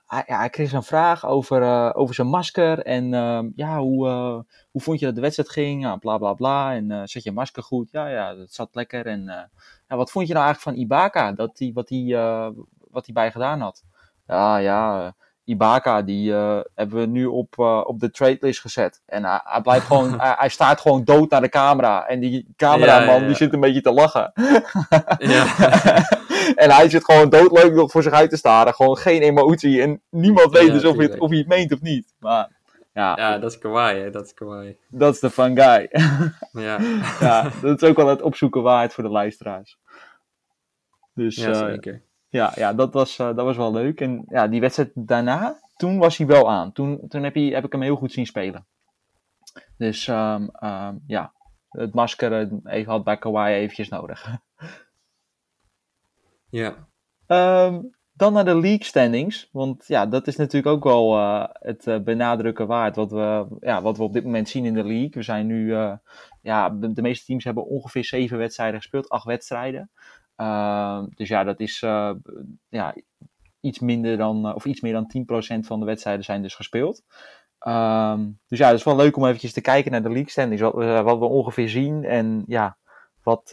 hij, 0.07 0.25
ja, 0.27 0.39
hij 0.39 0.51
kreeg 0.51 0.73
een 0.73 0.83
vraag 0.83 1.27
over, 1.27 1.95
over 1.95 2.15
zijn 2.15 2.27
masker. 2.27 2.79
En 2.79 3.15
ehm, 3.15 3.51
ja, 3.55 3.79
hoe, 3.79 4.09
hoe 4.71 4.83
vond 4.83 4.99
je 4.99 5.07
dat 5.07 5.15
de 5.15 5.21
wedstrijd 5.21 5.51
ging? 5.51 5.83
Ja, 5.83 5.97
bla 5.97 6.19
bla 6.19 6.33
bla. 6.33 6.75
En 6.75 7.09
zet 7.09 7.23
je 7.23 7.33
masker 7.33 7.63
goed? 7.63 7.91
Ja, 7.91 8.09
ja, 8.09 8.35
dat 8.35 8.53
zat 8.53 8.75
lekker. 8.75 9.07
En 9.07 9.51
wat 9.87 10.11
vond 10.11 10.27
je 10.27 10.33
nou 10.33 10.45
eigenlijk 10.45 10.77
van 10.77 10.85
Ibaka? 10.85 11.33
Dat 11.33 11.57
die, 11.57 11.73
wat 11.73 11.89
hij 11.89 11.99
uh, 11.99 12.49
wat 12.91 13.13
bij 13.13 13.33
gedaan 13.33 13.61
had? 13.61 13.85
Ja, 14.27 14.57
ja. 14.57 15.15
Ibaka, 15.47 16.03
die 16.03 16.31
uh, 16.31 16.61
hebben 16.75 16.99
we 16.99 17.07
nu 17.07 17.27
op, 17.27 17.55
uh, 17.59 17.83
op 17.85 18.01
de 18.01 18.11
trade 18.11 18.39
list 18.41 18.61
gezet. 18.61 19.03
En 19.07 19.25
hij, 19.25 19.41
hij 19.45 19.61
blijft 19.61 19.87
gewoon, 19.91 20.21
hij, 20.21 20.35
hij, 20.39 20.49
staat 20.49 20.81
gewoon 20.81 21.05
dood 21.05 21.31
naar 21.31 21.41
de 21.41 21.49
camera. 21.49 22.07
En 22.07 22.21
die 22.21 22.47
cameraman, 22.57 23.07
ja, 23.07 23.13
ja, 23.13 23.21
ja. 23.21 23.27
die 23.27 23.37
zit 23.37 23.53
een 23.53 23.61
beetje 23.61 23.81
te 23.81 23.93
lachen. 23.93 24.33
en 26.65 26.71
hij 26.71 26.89
zit 26.89 27.05
gewoon 27.05 27.31
doodleuk 27.31 27.75
nog 27.75 27.91
voor 27.91 28.03
zich 28.03 28.13
uit 28.13 28.31
te 28.31 28.37
staren. 28.37 28.75
Gewoon 28.75 28.97
geen 28.97 29.23
emotie. 29.23 29.83
En 29.83 30.01
niemand 30.11 30.53
weet 30.53 30.73
dus 30.73 30.85
of, 30.85 30.97
het, 30.97 31.19
of 31.19 31.29
hij 31.29 31.39
het 31.39 31.49
meent 31.49 31.73
of 31.73 31.81
niet. 31.81 32.15
Maar 32.19 32.49
ja, 32.95 33.17
ja, 33.17 33.39
dat 33.39 33.51
is 33.51 33.59
kawaii, 33.59 34.01
hè? 34.01 34.11
Dat 34.11 34.25
is 34.25 34.35
kawaii. 34.35 34.77
Dat 34.89 35.15
is 35.15 35.21
de 35.21 35.31
fun 35.31 35.61
guy. 35.61 35.89
ja. 36.53 36.79
ja, 37.21 37.51
dat 37.63 37.83
is 37.83 37.89
ook 37.89 37.97
wel 37.97 38.09
het 38.09 38.23
opzoeken 38.23 38.63
waarheid 38.63 38.95
voor 38.95 39.05
de 39.05 39.11
luisteraars. 39.11 39.79
Dus 41.15 41.37
ja, 41.37 41.49
uh, 41.49 41.57
zeker. 41.57 42.03
Ja, 42.37 42.53
ja 42.55 42.75
dat, 42.75 42.93
was, 42.93 43.19
uh, 43.19 43.27
dat 43.27 43.45
was 43.45 43.57
wel 43.57 43.73
leuk. 43.73 44.01
En 44.01 44.25
ja, 44.29 44.49
die 44.49 44.61
wedstrijd 44.61 44.91
daarna, 44.95 45.61
toen 45.77 45.99
was 45.99 46.17
hij 46.17 46.27
wel 46.27 46.51
aan. 46.51 46.73
Toen, 46.73 47.09
toen 47.09 47.23
heb, 47.23 47.35
hij, 47.35 47.43
heb 47.43 47.65
ik 47.65 47.73
hem 47.73 47.83
heel 47.83 47.97
goed 47.97 48.13
zien 48.13 48.27
spelen. 48.27 48.67
Dus 49.79 50.07
um, 50.07 50.51
um, 50.63 51.03
ja, 51.07 51.33
het 51.69 51.95
masker 51.95 52.51
uh, 52.65 52.87
had 52.87 53.05
bij 53.05 53.17
Kawhi 53.19 53.53
eventjes 53.53 53.89
nodig. 53.89 54.39
ja. 56.61 56.87
Um, 57.27 57.95
dan 58.17 58.33
naar 58.33 58.45
de 58.45 58.61
league 58.61 58.85
standings. 58.85 59.49
Want 59.53 59.85
ja, 59.87 60.07
dat 60.07 60.27
is 60.27 60.37
natuurlijk 60.37 60.75
ook 60.75 60.85
wel 60.85 61.17
uh, 61.17 61.45
het 61.53 61.87
uh, 61.87 61.99
benadrukken 61.99 62.67
waard. 62.67 62.97
Wat 62.97 63.11
we, 63.11 63.47
ja, 63.61 63.83
wat 63.83 63.97
we 63.97 64.03
op 64.03 64.13
dit 64.13 64.25
moment 64.25 64.49
zien 64.49 64.65
in 64.65 64.75
de 64.75 64.85
league. 64.85 65.11
We 65.11 65.23
zijn 65.23 65.47
nu. 65.47 65.67
Uh, 65.67 65.93
ja, 66.43 66.71
de, 66.71 66.93
de, 66.93 67.03
meeste 67.03 67.25
teams 67.25 67.45
hebben 67.45 67.67
ongeveer 67.67 68.05
zeven 68.05 68.39
wedstrijden 68.39 68.81
gespeeld. 68.81 69.09
Acht 69.09 69.25
wedstrijden. 69.25 69.91
Dus 71.15 71.29
ja, 71.29 71.45
dat 71.45 71.61
is 71.61 71.81
ja, 72.69 72.95
iets 73.61 73.79
minder 73.79 74.17
dan. 74.17 74.55
of 74.55 74.65
iets 74.65 74.81
meer 74.81 74.93
dan 74.93 75.11
10% 75.63 75.67
van 75.67 75.81
de 75.81 75.87
wedstrijden 75.87 76.25
zijn 76.25 76.43
dus 76.43 76.55
gespeeld. 76.55 77.03
Um, 77.67 78.39
dus 78.47 78.59
ja, 78.59 78.67
het 78.67 78.79
is 78.79 78.85
wel 78.85 78.97
leuk 78.97 79.17
om 79.17 79.25
eventjes 79.25 79.53
te 79.53 79.61
kijken 79.61 79.91
naar 79.91 80.03
de 80.03 80.11
league 80.11 80.31
standings. 80.31 80.63
Wat, 80.63 80.75
wat 81.03 81.19
we 81.19 81.25
ongeveer 81.25 81.69
zien. 81.69 82.05
En 82.05 82.45
ja, 82.47 82.77
wat, 83.23 83.49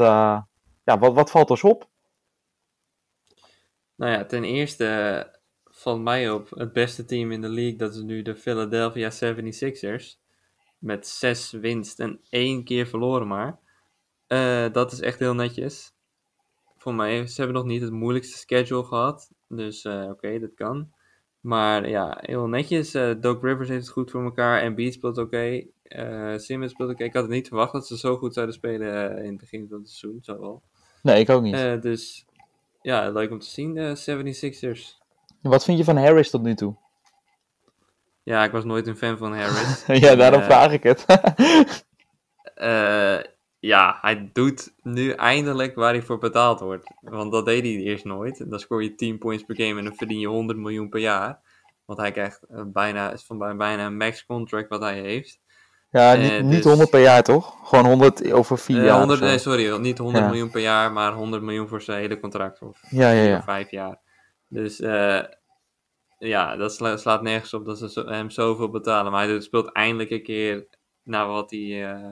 ja, 0.83 0.99
wat, 0.99 1.13
wat 1.13 1.31
valt 1.31 1.49
ons 1.49 1.63
op? 1.63 1.89
Nou 3.95 4.11
ja, 4.11 4.25
ten 4.25 4.43
eerste 4.43 5.39
valt 5.63 6.01
mij 6.01 6.29
op 6.29 6.49
het 6.49 6.73
beste 6.73 7.05
team 7.05 7.31
in 7.31 7.41
de 7.41 7.49
league. 7.49 7.77
Dat 7.77 7.95
is 7.95 8.01
nu 8.01 8.21
de 8.21 8.35
Philadelphia 8.35 9.11
76ers. 9.11 10.21
Met 10.77 11.07
zes 11.07 11.51
winst 11.51 11.99
en 11.99 12.19
één 12.29 12.63
keer 12.63 12.87
verloren 12.87 13.27
maar. 13.27 13.59
Dat 14.71 14.91
is 14.91 14.99
echt 14.99 15.19
heel 15.19 15.33
netjes. 15.33 15.92
Voor 16.83 16.95
mij, 16.95 17.27
ze 17.27 17.41
hebben 17.41 17.61
nog 17.61 17.65
niet 17.65 17.81
het 17.81 17.91
moeilijkste 17.91 18.37
schedule 18.37 18.83
gehad. 18.83 19.31
Dus 19.47 19.83
uh, 19.83 20.01
oké, 20.01 20.11
okay, 20.11 20.39
dat 20.39 20.53
kan. 20.55 20.91
Maar 21.39 21.89
ja, 21.89 22.17
heel 22.21 22.47
netjes. 22.47 22.95
Uh, 22.95 23.13
Doc 23.19 23.41
Rivers 23.41 23.69
heeft 23.69 23.81
het 23.81 23.91
goed 23.91 24.11
voor 24.11 24.23
elkaar. 24.23 24.61
En 24.61 24.75
Beat 24.75 24.93
speelt 24.93 25.17
oké. 25.17 25.27
Okay. 25.27 25.69
Simmons 26.37 26.71
speelt 26.71 26.89
oké. 26.89 26.91
Okay. 26.91 27.07
Ik 27.07 27.13
had 27.13 27.23
het 27.23 27.31
niet 27.31 27.47
verwacht 27.47 27.71
dat 27.71 27.87
ze 27.87 27.97
zo 27.97 28.17
goed 28.17 28.33
zouden 28.33 28.55
spelen 28.55 29.17
in 29.17 29.29
het 29.29 29.37
begin 29.37 29.67
van 29.69 29.79
het 29.79 29.89
seizoen. 29.89 30.23
Zo 30.23 30.39
wel. 30.39 30.61
Nee, 31.01 31.19
ik 31.19 31.29
ook 31.29 31.41
niet. 31.41 31.81
dus 31.81 32.25
ja, 32.81 33.09
leuk 33.09 33.31
om 33.31 33.39
te 33.39 33.49
zien, 33.49 33.73
de 33.73 33.97
76ers. 33.97 35.01
Wat 35.41 35.63
vind 35.63 35.77
je 35.77 35.83
van 35.83 35.97
Harris 35.97 36.29
tot 36.29 36.41
nu 36.41 36.55
toe? 36.55 36.75
Ja, 38.23 38.43
ik 38.43 38.51
was 38.51 38.63
nooit 38.63 38.87
een 38.87 38.97
fan 38.97 39.17
van 39.17 39.35
Harris. 39.35 39.85
ja, 40.05 40.15
daarom 40.15 40.41
vraag 40.41 40.71
ik 40.71 40.83
het. 40.83 41.05
ja, 43.65 43.97
hij 44.01 44.29
doet 44.33 44.73
nu 44.81 45.09
eindelijk 45.11 45.75
waar 45.75 45.93
hij 45.93 46.01
voor 46.01 46.17
betaald 46.17 46.59
wordt. 46.59 46.85
Want 47.01 47.31
dat 47.31 47.45
deed 47.45 47.63
hij 47.63 47.71
eerst 47.71 48.05
nooit. 48.05 48.49
Dan 48.49 48.59
scoor 48.59 48.83
je 48.83 48.95
10 48.95 49.17
points 49.17 49.43
per 49.43 49.55
game 49.55 49.79
en 49.79 49.83
dan 49.85 49.95
verdien 49.95 50.19
je 50.19 50.27
100 50.27 50.57
miljoen 50.59 50.89
per 50.89 50.99
jaar. 50.99 51.39
Want 51.85 51.99
hij 51.99 52.11
krijgt 52.11 52.41
uh, 52.51 52.61
bijna, 52.65 53.17
van 53.17 53.37
bijna 53.57 53.85
een 53.85 53.97
max 53.97 54.25
contract 54.25 54.69
wat 54.69 54.81
hij 54.81 54.99
heeft. 55.01 55.39
Ja, 55.89 56.13
niet, 56.13 56.31
Eh, 56.31 56.41
niet 56.41 56.51
dus- 56.55 56.63
100 56.63 56.89
per 56.89 57.01
jaar 57.01 57.23
toch? 57.23 57.55
Gewoon 57.69 57.85
100 57.85 58.31
over 58.31 58.57
4 58.57 58.77
Eh, 58.77 58.83
jaar. 58.83 58.91
of 58.93 58.97
100, 58.99 59.19
zo. 59.19 59.25
nee, 59.25 59.37
sorry, 59.37 59.77
niet 59.77 59.97
100 59.97 60.23
Ja. 60.23 60.29
miljoen 60.29 60.49
per 60.51 60.61
jaar, 60.61 60.91
maar 60.91 61.13
100 61.13 61.43
miljoen 61.43 61.67
voor 61.67 61.81
zijn 61.81 61.99
hele 62.01 62.19
contract. 62.19 62.61
Of 62.61 62.79
Ja, 62.89 63.09
ja, 63.11 63.21
vier 63.21 63.29
ja. 63.31 63.37
of 63.37 63.43
vijf 63.43 63.71
jaar. 63.71 63.99
Dus 64.47 64.79
eh, 64.79 65.19
ja, 66.17 66.55
dat 66.55 66.73
sla- 66.73 66.97
slaat 66.97 67.21
nergens 67.21 67.53
op 67.53 67.65
dat 67.65 67.77
ze 67.79 68.01
hem 68.05 68.29
zoveel 68.29 68.69
betalen. 68.69 69.11
Maar 69.11 69.27
hij 69.27 69.39
speelt 69.41 69.71
eindelijk 69.71 70.09
een 70.09 70.23
keer 70.23 70.67
naar 71.03 71.27
wat 71.27 71.51
hij 71.51 71.91
eh, 71.93 72.11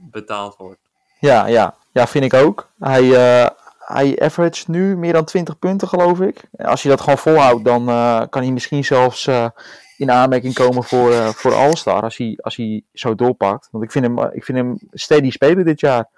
betaald 0.00 0.56
wordt. 0.56 0.80
Ja, 1.20 1.46
ja. 1.46 1.74
ja, 1.92 2.06
vind 2.06 2.24
ik 2.24 2.34
ook. 2.34 2.68
Hij, 2.78 3.14
eh 3.14 3.50
hij 3.86 4.20
average 4.20 4.70
nu 4.70 4.96
meer 4.96 5.12
dan 5.12 5.24
20 5.24 5.58
punten, 5.58 5.88
geloof 5.88 6.20
ik. 6.20 6.40
Als 6.56 6.82
hij 6.82 6.90
dat 6.90 7.00
gewoon 7.00 7.18
volhoudt, 7.18 7.64
dan 7.64 7.88
eh, 7.88 8.22
kan 8.30 8.42
hij 8.42 8.50
misschien 8.50 8.84
zelfs 8.84 9.26
eh, 9.26 9.48
in 9.96 10.10
aanmerking 10.10 10.54
komen 10.54 10.84
voor, 10.84 11.12
voor 11.12 11.54
All-Star. 11.54 12.02
Als 12.02 12.16
hij, 12.16 12.38
als 12.40 12.56
hij 12.56 12.82
zo 12.92 13.14
doorpakt. 13.14 13.68
Want 13.70 13.84
ik 13.84 13.90
vind 13.90 14.04
hem, 14.04 14.18
ik 14.18 14.44
vind 14.44 14.58
hem 14.58 14.78
steady 14.90 15.30
spelen 15.30 15.64
dit 15.64 15.80
jaar. 15.80 16.08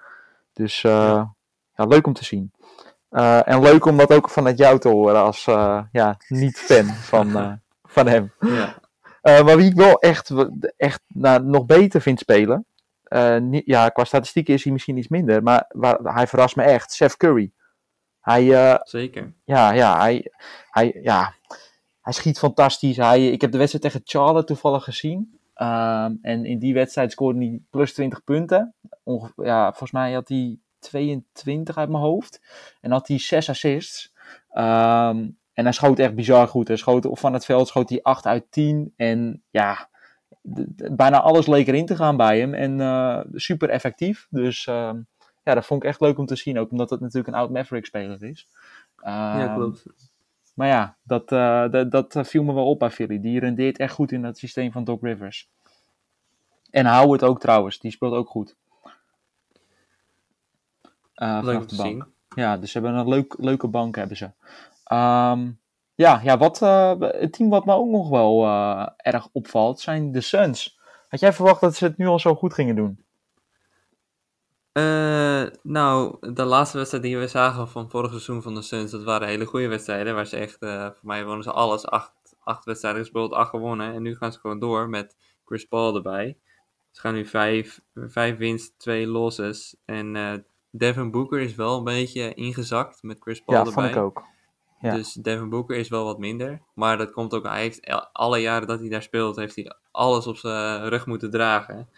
Dus 0.53 0.81
Ja. 0.81 1.35
leuk 1.73 2.07
om 2.07 2.13
te 2.13 2.25
zien. 2.25 2.51
En 3.09 3.61
leuk 3.61 3.85
om 3.85 3.97
dat 3.97 4.13
ook 4.13 4.29
vanuit 4.29 4.57
jou 4.57 4.79
te 4.79 4.89
horen 4.89 5.21
als 5.23 5.45
ja, 5.91 6.17
niet-fan 6.27 6.85
van, 6.85 7.59
van 7.95 8.07
hem. 8.07 8.31
Ja, 8.39 8.75
maar 9.21 9.57
wie 9.57 9.69
ik 9.69 9.75
wel 9.75 9.99
echt, 9.99 10.31
echt 10.77 11.01
nou, 11.07 11.43
nog 11.43 11.65
beter 11.65 12.01
vind 12.01 12.19
spelen. 12.19 12.65
Eh, 13.09 13.37
niet, 13.37 13.65
ja, 13.65 13.89
qua 13.89 14.03
statistieken 14.03 14.53
is 14.53 14.63
hij 14.63 14.73
misschien 14.73 14.97
iets 14.97 15.07
minder. 15.07 15.43
Maar 15.43 15.65
waar, 15.69 15.99
hij 16.01 16.27
verrast 16.27 16.55
me 16.55 16.63
echt. 16.63 16.91
Seth 16.91 17.17
Curry. 17.17 17.51
Hij, 18.19 18.53
eh, 18.53 18.79
zeker. 18.83 19.33
ja, 19.43 19.71
ja, 19.71 19.99
hij, 19.99 20.31
hij, 20.69 20.99
ja, 21.01 21.33
hij 22.01 22.13
schiet 22.13 22.39
fantastisch. 22.39 22.97
Hij, 22.97 23.27
ik 23.27 23.41
heb 23.41 23.51
de 23.51 23.57
wedstrijd 23.57 23.85
tegen 23.85 24.01
Charlotte 24.05 24.45
toevallig 24.45 24.83
gezien. 24.83 25.39
Ehm, 25.53 26.13
en 26.21 26.45
in 26.45 26.59
die 26.59 26.73
wedstrijd 26.73 27.11
scoorde 27.11 27.39
hij 27.39 27.61
plus 27.69 27.93
20 27.93 28.23
punten. 28.23 28.75
Onge- 29.03 29.33
ja, 29.35 29.67
volgens 29.67 29.91
mij 29.91 30.13
had 30.13 30.27
hij 30.29 30.59
22 30.79 31.77
uit 31.77 31.89
mijn 31.89 32.03
hoofd. 32.03 32.41
En 32.81 32.91
had 32.91 33.07
hij 33.07 33.19
6 33.19 33.49
assists. 33.49 34.13
Ehm, 34.49 35.29
en 35.53 35.63
hij 35.63 35.71
schoot 35.71 35.99
echt 35.99 36.15
bizar 36.15 36.47
goed. 36.47 36.67
Hij 36.67 36.77
schoot, 36.77 37.07
van 37.11 37.33
het 37.33 37.45
veld 37.45 37.67
schoot 37.67 37.89
hij 37.89 38.01
8 38.01 38.25
uit 38.25 38.45
10. 38.49 38.93
En 38.95 39.43
ja, 39.49 39.89
bijna 40.91 41.19
alles 41.21 41.47
leek 41.47 41.67
erin 41.67 41.85
te 41.85 41.95
gaan 41.95 42.17
bij 42.17 42.39
hem. 42.39 42.53
En 42.53 42.81
eh, 42.81 43.19
super 43.33 43.69
effectief. 43.69 44.27
Dus 44.29 44.67
ehm, 44.67 44.99
ja, 45.43 45.53
dat 45.53 45.65
vond 45.65 45.83
ik 45.83 45.89
echt 45.89 46.01
leuk 46.01 46.17
om 46.17 46.25
te 46.25 46.35
zien. 46.35 46.59
Ook 46.59 46.71
omdat 46.71 46.89
het 46.89 46.99
natuurlijk 46.99 47.27
een 47.27 47.33
oud 47.39 47.49
Maverick-speler 47.49 48.23
is. 48.23 48.47
ja, 49.03 49.43
Ehm, 49.45 49.55
klopt. 49.55 49.85
maar 50.53 50.67
ja, 50.67 50.95
dat, 51.03 51.31
eh, 51.31 51.69
dat, 51.69 51.91
dat 52.11 52.27
viel 52.27 52.43
me 52.43 52.53
wel 52.53 52.69
op 52.69 52.79
bij 52.79 52.89
Philly. 52.91 53.19
Die 53.21 53.39
rendeert 53.39 53.77
echt 53.77 53.93
goed 53.93 54.11
in 54.11 54.23
het 54.23 54.37
systeem 54.37 54.71
van 54.71 54.83
Doc 54.83 55.01
Rivers. 55.01 55.49
En 56.69 56.85
Howard 56.85 57.23
ook 57.23 57.39
trouwens, 57.39 57.79
die 57.79 57.91
speelt 57.91 58.13
ook 58.13 58.29
goed. 58.29 58.55
Eh, 61.13 61.39
Leuk 61.43 61.57
om 61.59 61.67
te 61.67 61.75
bank. 61.75 61.87
zien. 61.89 62.05
Ja, 62.43 62.57
dus 62.57 62.71
ze 62.71 62.79
hebben 62.79 62.97
een 62.99 63.07
leuk, 63.07 63.35
leuke 63.37 63.67
bank 63.67 63.95
hebben 63.95 64.17
ze. 64.17 64.29
Ehm, 64.83 65.49
ja, 65.97 66.21
ja 66.23 66.37
wat, 66.37 66.61
eh, 66.61 66.93
het 66.99 67.33
team 67.33 67.49
wat 67.49 67.65
me 67.65 67.73
ook 67.73 67.89
nog 67.89 68.09
wel 68.09 68.43
eh, 68.43 68.87
erg 68.97 69.27
opvalt 69.31 69.79
zijn 69.79 70.11
de 70.11 70.21
Suns. 70.21 70.79
Had 71.07 71.19
jij 71.19 71.33
verwacht 71.33 71.61
dat 71.61 71.75
ze 71.75 71.85
het 71.85 71.97
nu 71.97 72.07
al 72.07 72.19
zo 72.19 72.35
goed 72.35 72.53
gingen 72.53 72.75
doen? 72.75 73.05
Eh, 74.77 75.45
nou, 75.63 76.17
de 76.33 76.43
laatste 76.43 76.77
wedstrijd 76.77 77.03
die 77.03 77.17
we 77.17 77.27
zagen 77.27 77.67
van 77.67 77.89
vorig 77.89 78.09
seizoen 78.09 78.41
van 78.41 78.55
de 78.55 78.61
Suns, 78.61 78.91
dat 78.91 79.03
waren 79.03 79.27
hele 79.27 79.45
goede 79.45 79.67
wedstrijden. 79.67 80.15
Waar 80.15 80.25
ze 80.25 80.37
echt, 80.37 80.59
eh, 80.59 80.85
voor 80.85 81.07
mij 81.07 81.25
wonnen 81.25 81.43
ze 81.43 81.51
alles, 81.51 81.85
acht, 81.85 82.35
acht 82.39 82.65
wedstrijden 82.65 83.01
gespeeld, 83.01 83.31
acht 83.31 83.49
gewonnen. 83.49 83.93
En 83.93 84.01
nu 84.01 84.15
gaan 84.15 84.31
ze 84.31 84.39
gewoon 84.39 84.59
door 84.59 84.89
met 84.89 85.15
Chris 85.45 85.65
Paul 85.65 85.95
erbij. 85.95 86.37
Ze 86.91 87.01
gaan 87.01 87.13
nu 87.13 87.25
vijf, 87.25 87.81
vijf 87.93 88.37
winst, 88.37 88.79
twee 88.79 89.07
losses. 89.07 89.75
En 89.85 90.15
eh, 90.15 90.33
Devin 90.71 91.11
Booker 91.11 91.39
is 91.39 91.55
wel 91.55 91.77
een 91.77 91.83
beetje 91.83 92.33
ingezakt 92.33 93.03
met 93.03 93.17
Chris 93.19 93.43
Paul 93.43 93.57
ja, 93.57 93.65
erbij. 93.65 93.83
vond 93.83 93.95
ik 93.95 94.01
ook. 94.01 94.23
Ja. 94.79 94.95
Dus 94.95 95.13
Devin 95.13 95.49
Booker 95.49 95.75
is 95.77 95.89
wel 95.89 96.03
wat 96.05 96.19
minder. 96.19 96.61
Maar 96.73 96.97
dat 96.97 97.11
komt 97.11 97.33
ook, 97.33 97.43
hij 97.45 97.61
heeft 97.61 98.09
alle 98.13 98.39
jaren 98.41 98.67
dat 98.67 98.79
hij 98.79 98.89
daar 98.89 99.01
speelt, 99.01 99.35
heeft 99.35 99.55
hij 99.55 99.73
alles 99.91 100.27
op 100.27 100.37
zijn 100.37 100.89
rug 100.89 101.05
moeten 101.05 101.29
dragen. 101.31 101.89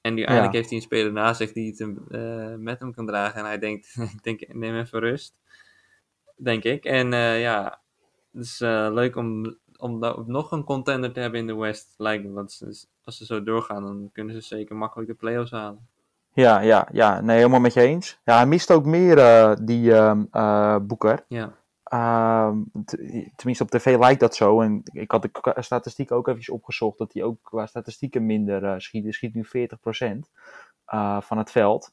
En 0.00 0.14
nu 0.14 0.22
eindelijk 0.22 0.54
heeft 0.54 0.68
hij 0.68 0.78
een 0.78 0.84
speler 0.84 1.12
naast 1.12 1.40
zich 1.40 1.52
die 1.52 1.70
het 1.70 1.78
hem, 1.78 1.98
eh, 2.10 2.54
met 2.58 2.80
hem 2.80 2.94
kan 2.94 3.06
dragen. 3.06 3.38
En 3.40 3.44
hij 3.44 3.58
denkt, 3.58 3.94
ik 4.16 4.22
denk, 4.22 4.54
neem 4.54 4.76
even 4.76 5.00
rust. 5.00 5.34
Denk 6.36 6.64
ik. 6.64 6.84
En 6.84 7.12
eh, 7.12 7.40
ja, 7.40 7.80
het 8.32 8.42
is 8.44 8.60
eh, 8.60 8.88
leuk 8.92 9.16
om, 9.16 9.56
om 9.76 9.98
nou 9.98 10.22
nog 10.26 10.50
een 10.52 10.64
contender 10.64 11.12
te 11.12 11.20
hebben 11.20 11.40
in 11.40 11.46
de 11.46 11.54
West, 11.54 11.94
lijkt 11.96 12.24
me. 12.24 12.30
Want 12.30 12.52
ze- 12.52 12.84
als 13.04 13.16
ze 13.16 13.24
zo 13.24 13.42
doorgaan, 13.42 13.82
dan 13.82 14.10
kunnen 14.12 14.34
ze 14.34 14.40
zeker 14.40 14.76
makkelijk 14.76 15.08
de 15.08 15.14
playoffs 15.16 15.50
halen. 15.50 15.88
Ja, 16.34 16.60
ja, 16.60 16.88
ja, 16.92 17.20
nee, 17.20 17.36
helemaal 17.36 17.60
met 17.60 17.74
je 17.74 17.80
eens. 17.80 18.20
Ja, 18.24 18.36
hij 18.36 18.46
mist 18.46 18.70
ook 18.70 18.84
meer 18.84 19.16
die 19.64 19.94
ehm 19.94 20.24
eh, 20.30 20.76
Boeker. 20.82 21.24
Ja, 21.28 21.52
Ehm, 21.90 22.58
tenminste, 23.36 23.62
op 23.62 23.70
tv 23.70 23.98
lijkt 23.98 24.20
dat 24.20 24.34
zo. 24.34 24.60
En 24.60 24.80
ik 24.92 25.10
had 25.10 25.22
de 25.22 25.54
statistiek 25.56 26.12
ook 26.12 26.28
even 26.28 26.54
opgezocht. 26.54 26.98
Dat 26.98 27.12
hij 27.12 27.22
ook 27.22 27.38
qua 27.42 27.66
statistieken 27.66 28.26
minder 28.26 28.64
eh, 28.64 28.74
schiet. 28.78 29.14
Schiet 29.14 29.34
nu 29.34 29.44
40% 29.44 30.30
eh, 30.84 31.20
van 31.20 31.38
het 31.38 31.50
veld. 31.50 31.92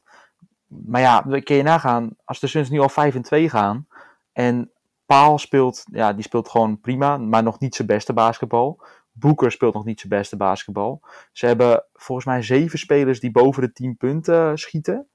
Maar 0.67 1.01
ja, 1.01 1.21
kun 1.43 1.55
je 1.55 1.63
nagaan. 1.63 2.10
Als 2.25 2.39
de 2.39 2.47
Suns 2.47 2.69
nu 2.69 2.79
al 2.79 2.89
5 2.89 3.15
en 3.15 3.21
2 3.21 3.49
gaan. 3.49 3.88
En 4.31 4.71
Paal 5.05 5.38
speelt, 5.38 5.86
ja, 5.91 6.13
die 6.13 6.23
speelt 6.23 6.49
gewoon 6.49 6.79
prima. 6.79 7.17
Maar 7.17 7.43
nog 7.43 7.60
niet 7.60 7.75
zijn 7.75 7.88
beste 7.88 8.13
basketbal. 8.13 8.81
Boeker 9.12 9.51
speelt 9.51 9.73
nog 9.73 9.86
niet 9.86 9.99
zijn 9.99 10.13
beste 10.13 10.38
basketbal. 10.38 11.01
Ze 11.31 11.45
hebben 11.45 11.83
volgens 11.93 12.27
mij 12.27 12.41
zeven 12.41 12.79
spelers 12.79 13.19
die 13.19 13.31
boven 13.31 13.62
de 13.62 13.71
10 13.71 13.97
punten 13.97 14.57
schieten. 14.57 15.07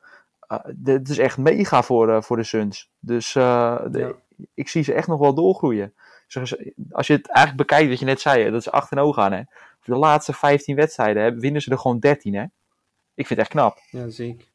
Eh, 0.52 0.58
dit 0.74 1.08
is 1.08 1.18
echt 1.18 1.38
mega 1.38 1.82
voor, 1.82 2.10
eh, 2.10 2.22
voor 2.22 2.36
de 2.36 2.44
Suns. 2.44 2.90
Dus 2.98 3.34
eh, 3.34 3.80
de-. 3.90 4.14
Ik 4.54 4.68
zie 4.68 4.82
ze 4.82 4.92
echt 4.92 5.08
nog 5.08 5.18
wel 5.18 5.34
doorgroeien. 5.34 5.94
Als 6.90 7.06
je 7.06 7.12
het 7.12 7.28
eigenlijk 7.28 7.56
bekijkt 7.56 7.88
wat 7.88 7.98
je 7.98 8.04
net 8.04 8.20
zei, 8.20 8.50
dat 8.50 8.62
ze 8.62 8.70
8 8.70 8.90
en 8.90 8.96
0 8.96 9.12
gaan. 9.12 9.32
Hè. 9.32 9.42
De 9.84 9.96
laatste 9.96 10.32
15 10.32 10.76
wedstrijden 10.76 11.22
hè, 11.22 11.34
winnen 11.34 11.62
ze 11.62 11.70
er 11.70 11.78
gewoon 11.78 11.98
13. 11.98 12.34
Hè. 12.34 12.42
Ik 13.14 13.26
vind 13.26 13.28
het 13.28 13.38
echt 13.38 13.48
knap. 13.48 13.78
ja 13.90 14.08
zeker. 14.08 14.46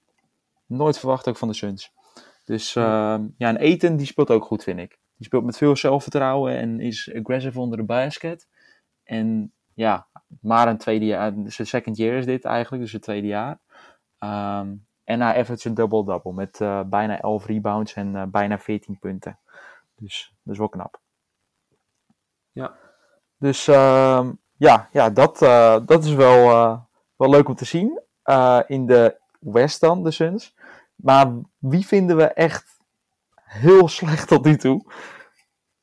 Nooit 0.66 1.00
verwacht 1.00 1.28
ook 1.28 1.38
van 1.38 1.48
de 1.48 1.54
Suns. 1.54 1.94
Dus 2.46 2.76
ehm, 2.76 3.26
ja, 3.38 3.48
en 3.48 3.58
Eten 3.58 3.98
die 3.98 4.06
speelt 4.06 4.32
ook 4.32 4.46
goed, 4.46 4.64
vind 4.64 4.80
ik. 4.80 5.00
Die 5.16 5.26
speelt 5.26 5.46
met 5.46 5.58
veel 5.58 5.76
zelfvertrouwen 5.76 6.58
en 6.58 6.80
is 6.80 7.12
aggressive 7.16 7.60
onder 7.60 7.78
de 7.78 7.84
basket. 7.84 8.48
En 9.04 9.52
ja, 9.74 10.08
maar 10.42 10.68
een 10.68 10.78
tweede 10.78 11.06
jaar, 11.06 11.34
zijn 11.46 11.68
second 11.68 11.98
year 11.98 12.18
is 12.18 12.26
dit 12.26 12.46
eigenlijk, 12.46 12.84
dus 12.84 12.92
het 12.92 13.02
tweede 13.02 13.28
jaar. 13.28 13.60
Ehm, 14.20 14.74
en 15.04 15.22
hij 15.22 15.40
average 15.40 15.68
een 15.68 15.74
double-double 15.74 16.34
met 16.34 16.62
eh, 16.62 16.82
bijna 16.86 17.20
11 17.20 17.46
rebounds 17.46 17.94
en 17.94 18.16
eh, 18.16 18.24
bijna 18.28 18.60
14 18.60 19.00
punten. 19.00 19.40
Dus 20.00 20.34
dat 20.44 20.54
is 20.54 20.60
wel 20.60 20.70
knap. 20.70 21.02
Ja. 22.52 22.78
Dus 23.38 23.68
ehm, 23.68 24.32
ja, 24.58 24.90
ja 24.92 25.10
dat, 25.10 25.42
eh, 25.42 25.78
dat 25.86 26.04
is 26.04 26.14
wel, 26.14 26.50
eh, 26.50 26.80
wel 27.16 27.30
leuk 27.30 27.48
om 27.48 27.56
te 27.56 27.66
zien. 27.66 28.02
Eh, 28.24 28.60
in 28.68 28.86
de 28.86 29.20
West 29.40 29.82
dan, 29.82 30.04
de 30.04 30.12
Suns. 30.12 30.56
Maar 30.96 31.34
wie 31.58 31.86
vinden 31.86 32.18
we 32.18 32.24
echt 32.24 32.78
heel 33.44 33.88
slecht 33.98 34.28
tot 34.28 34.46
nu 34.46 34.58
toe? 34.58 34.92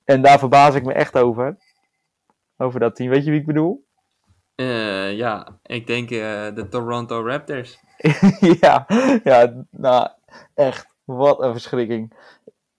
En 0.05 0.23
daar 0.23 0.39
verbaas 0.39 0.75
ik 0.75 0.85
me 0.85 0.93
echt 0.93 1.17
over. 1.17 1.57
Over 2.57 2.81
dat 2.81 2.97
team. 2.97 3.11
Weet 3.11 3.25
je 3.25 3.31
wie 3.31 3.41
ik 3.41 3.47
bedoel? 3.47 3.87
Ja, 5.15 5.59
ik 5.63 5.87
denk 5.87 6.09
de 6.09 6.67
Toronto 6.71 7.27
Raptors. 7.27 7.79
ja, 8.61 8.87
ja, 9.25 9.65
nou 9.71 10.09
echt. 10.55 10.95
Wat 11.05 11.43
een 11.43 11.53
verschrikking. 11.53 12.13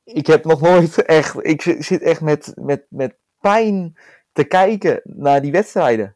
Ik 0.06 0.28
heb 0.28 0.46
nog 0.46 0.62
nooit 0.62 1.02
echt. 1.06 1.36
Ik 1.46 1.62
zi- 1.62 1.82
zit 1.82 2.02
echt 2.02 2.22
met, 2.22 2.52
met, 2.56 2.86
met 2.90 3.16
pijn 3.40 3.98
te 4.32 4.44
kijken 4.44 5.02
naar 5.04 5.42
die 5.42 5.52
wedstrijden. 5.52 6.16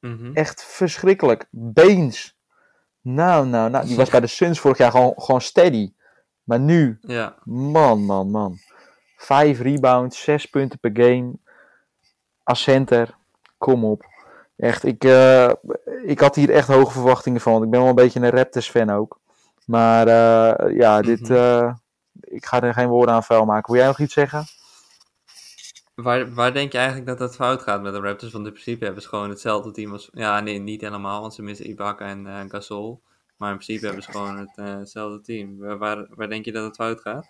Mhm. 0.00 0.30
Echt 0.34 0.64
verschrikkelijk. 0.64 1.46
Beens. 1.50 2.38
Nou, 3.00 3.46
nou, 3.46 3.70
nou. 3.70 3.86
Die 3.86 3.96
was 3.96 4.10
bij 4.10 4.20
de 4.20 4.26
Suns 4.26 4.60
vorig 4.60 4.78
jaar 4.78 4.90
gewoon, 4.90 5.12
gewoon 5.16 5.40
steady. 5.40 5.92
Maar 6.42 6.60
nu, 6.60 6.98
Ja, 7.00 7.34
man, 7.44 8.04
man, 8.04 8.30
man. 8.30 8.58
Vijf 9.16 9.60
rebounds, 9.60 10.22
zes 10.22 10.46
punten 10.46 10.78
per 10.78 10.90
game. 10.94 11.32
Als 12.42 12.62
center. 12.62 13.14
Kom 13.58 13.84
op. 13.84 14.04
Echt, 14.56 14.84
ik, 14.84 15.04
eh, 15.04 15.50
ik 16.04 16.20
had 16.20 16.34
hier 16.34 16.50
echt 16.50 16.68
hoge 16.68 16.92
verwachtingen 16.92 17.40
van. 17.40 17.62
Ik 17.62 17.70
ben 17.70 17.80
wel 17.80 17.88
een 17.88 17.94
beetje 17.94 18.20
een 18.20 18.30
Raptors-fan 18.30 18.90
ook. 18.90 19.20
Maar 19.66 20.06
eh, 20.08 20.76
ja, 20.76 21.00
dit, 21.02 21.20
Mhm. 21.28 21.72
Ik 22.30 22.46
ga 22.46 22.62
er 22.62 22.74
geen 22.74 22.88
woorden 22.88 23.14
aan 23.14 23.22
vuil 23.22 23.44
maken. 23.44 23.72
Wil 23.72 23.80
jij 23.80 23.90
nog 23.90 24.00
iets 24.00 24.14
zeggen? 24.14 24.44
Waar, 25.94 26.34
waar 26.34 26.52
denk 26.52 26.72
je 26.72 26.78
eigenlijk 26.78 27.06
dat 27.06 27.18
het 27.18 27.34
fout 27.34 27.62
gaat 27.62 27.82
met 27.82 27.92
de 27.92 28.00
Raptors? 28.00 28.32
Want 28.32 28.46
in 28.46 28.52
principe 28.52 28.84
hebben 28.84 29.02
ze 29.02 29.08
gewoon 29.08 29.30
hetzelfde 29.30 29.70
team 29.70 29.92
als... 29.92 30.08
Ja, 30.12 30.40
nee, 30.40 30.58
niet 30.58 30.80
helemaal, 30.80 31.20
want 31.20 31.34
ze 31.34 31.42
missen 31.42 31.68
Ibaka 31.68 32.06
en 32.06 32.26
eh, 32.26 32.40
Gasol. 32.48 33.02
Maar 33.36 33.50
in 33.50 33.56
principe 33.56 33.86
hebben 33.86 34.02
ze 34.02 34.10
gewoon 34.10 34.38
het, 34.38 34.52
eh, 34.56 34.78
hetzelfde 34.78 35.20
team. 35.20 35.58
Waar, 35.58 35.78
waar, 35.78 36.06
waar 36.10 36.28
denk 36.28 36.44
je 36.44 36.52
dat 36.52 36.64
het 36.64 36.76
fout 36.76 37.00
gaat? 37.00 37.26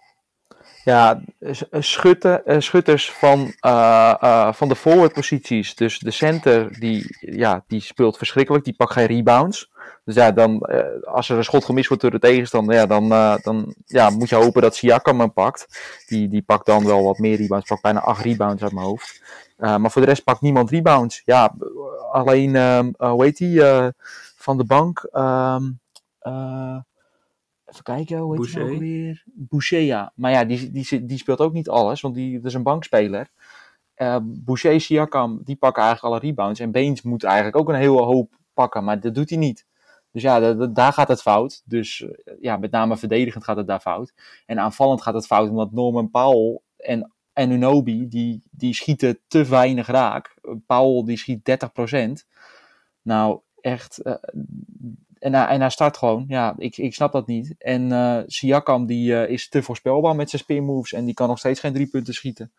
Ja, 0.84 1.20
s- 1.40 1.64
schutten, 1.70 2.44
eh, 2.46 2.60
schutters 2.60 3.10
van, 3.12 3.52
eh, 3.60 4.14
eh, 4.20 4.52
van 4.52 4.68
de 4.68 4.76
forward 4.76 5.12
posities. 5.12 5.74
Dus 5.74 5.98
de 5.98 6.10
center, 6.10 6.78
die, 6.80 7.16
ja, 7.20 7.64
die 7.66 7.80
speelt 7.80 8.16
verschrikkelijk. 8.16 8.64
Die 8.64 8.74
pakt 8.76 8.92
geen 8.92 9.06
rebounds. 9.06 9.70
Dus 10.04 10.14
ja, 10.14 10.30
dan, 10.32 10.60
eh, 10.60 10.84
als 11.14 11.28
er 11.28 11.36
een 11.36 11.44
schot 11.44 11.64
gemist 11.64 11.88
wordt 11.88 12.02
door 12.02 12.12
de 12.12 12.18
tegenstander, 12.18 12.74
ja, 12.74 12.86
dan, 12.86 13.12
eh, 13.12 13.34
dan 13.42 13.74
ja, 13.86 14.10
moet 14.10 14.28
je 14.28 14.34
hopen 14.34 14.62
dat 14.62 14.76
Siakam 14.76 15.20
hem 15.20 15.32
pakt. 15.32 15.66
Die, 16.06 16.28
die 16.28 16.42
pakt 16.42 16.66
dan 16.66 16.86
wel 16.86 17.04
wat 17.04 17.18
meer 17.18 17.36
rebounds. 17.36 17.68
Pakt 17.68 17.82
bijna 17.82 18.00
acht 18.00 18.24
rebounds 18.24 18.62
uit 18.62 18.72
mijn 18.72 18.86
hoofd. 18.86 19.22
Eh, 19.56 19.76
maar 19.76 19.90
voor 19.90 20.02
de 20.02 20.08
rest 20.08 20.24
pakt 20.24 20.40
niemand 20.40 20.70
rebounds. 20.70 21.22
Ja, 21.24 21.54
alleen, 22.12 22.56
ehm, 22.56 22.90
eh, 22.96 23.10
hoe 23.10 23.24
heet 23.24 23.36
die, 23.36 23.64
eh, 23.64 23.86
van 24.36 24.56
de 24.56 24.64
bank. 24.64 25.08
ehm, 25.12 25.62
eh, 26.18 26.76
even 27.70 27.82
kijken, 27.84 28.18
hoe 28.18 28.36
heet 28.36 28.54
nou 28.54 28.64
Boucher? 28.66 28.78
weer? 28.78 29.22
Boucher, 29.26 29.80
ja. 29.80 30.12
Maar 30.14 30.30
ja, 30.30 30.44
die, 30.44 30.70
die, 30.70 31.04
die 31.04 31.18
speelt 31.18 31.40
ook 31.40 31.52
niet 31.52 31.68
alles, 31.68 32.00
want 32.00 32.14
die 32.14 32.36
dat 32.36 32.44
is 32.44 32.54
een 32.54 32.62
bankspeler. 32.62 33.28
Eh 33.94 34.16
Boucher, 34.22 34.80
Siakam, 34.80 35.40
die 35.44 35.56
pakken 35.56 35.82
eigenlijk 35.82 36.14
alle 36.14 36.24
rebounds. 36.30 36.60
En 36.60 36.70
Baines 36.72 37.02
moet 37.02 37.24
eigenlijk 37.24 37.56
ook 37.56 37.68
een 37.68 37.74
hele 37.74 38.02
hoop 38.02 38.34
pakken, 38.54 38.84
maar 38.84 39.00
dat 39.00 39.14
doet 39.14 39.30
hij 39.30 39.38
niet. 39.38 39.66
Dus 40.12 40.22
ja, 40.22 40.40
da- 40.40 40.52
da- 40.54 40.66
daar 40.66 40.92
gaat 40.92 41.08
het 41.08 41.22
fout. 41.22 41.62
Dus 41.64 42.00
eh, 42.02 42.34
ja, 42.40 42.56
met 42.56 42.70
name 42.70 42.96
verdedigend 42.96 43.44
gaat 43.44 43.56
het 43.56 43.66
daar 43.66 43.80
fout. 43.80 44.12
En 44.46 44.58
aanvallend 44.58 45.02
gaat 45.02 45.14
het 45.14 45.26
fout, 45.26 45.48
omdat 45.50 45.72
Norman 45.72 46.10
Powell 46.10 46.60
en, 46.76 47.12
en 47.32 47.50
Unobi, 47.50 48.08
die, 48.08 48.42
die 48.50 48.74
schieten 48.74 49.18
te 49.28 49.44
weinig 49.44 49.86
raak. 49.86 50.34
Powell, 50.66 51.04
die 51.04 51.16
schiet 51.16 51.58
30%. 52.22 52.26
Nou, 53.02 53.40
echt... 53.60 53.98
eh, 53.98 54.14
en, 55.20 55.34
hij, 55.34 55.46
en 55.46 55.60
hij 55.60 55.70
start 55.70 55.96
gewoon. 55.96 56.24
Ja, 56.28 56.54
ik, 56.58 56.76
ik 56.76 56.94
snap 56.94 57.12
dat 57.12 57.26
niet. 57.26 57.54
En 57.58 57.92
eh 57.92 58.18
Siakam 58.26 58.86
die, 58.86 59.16
eh, 59.16 59.30
is 59.32 59.48
te 59.48 59.62
voorspelbaar 59.62 60.16
met 60.16 60.30
zijn 60.30 60.42
spin 60.42 60.64
moves. 60.64 60.92
En 60.92 61.04
die 61.04 61.14
kan 61.14 61.28
nog 61.28 61.38
steeds 61.38 61.60
geen 61.60 61.72
drie 61.72 61.86
punten 61.86 62.14
schieten. 62.14 62.52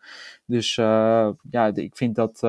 Dus 0.44 0.76
eh, 0.76 1.28
ja, 1.50 1.66
ik 1.74 1.96
vind 1.96 2.14
dat 2.14 2.40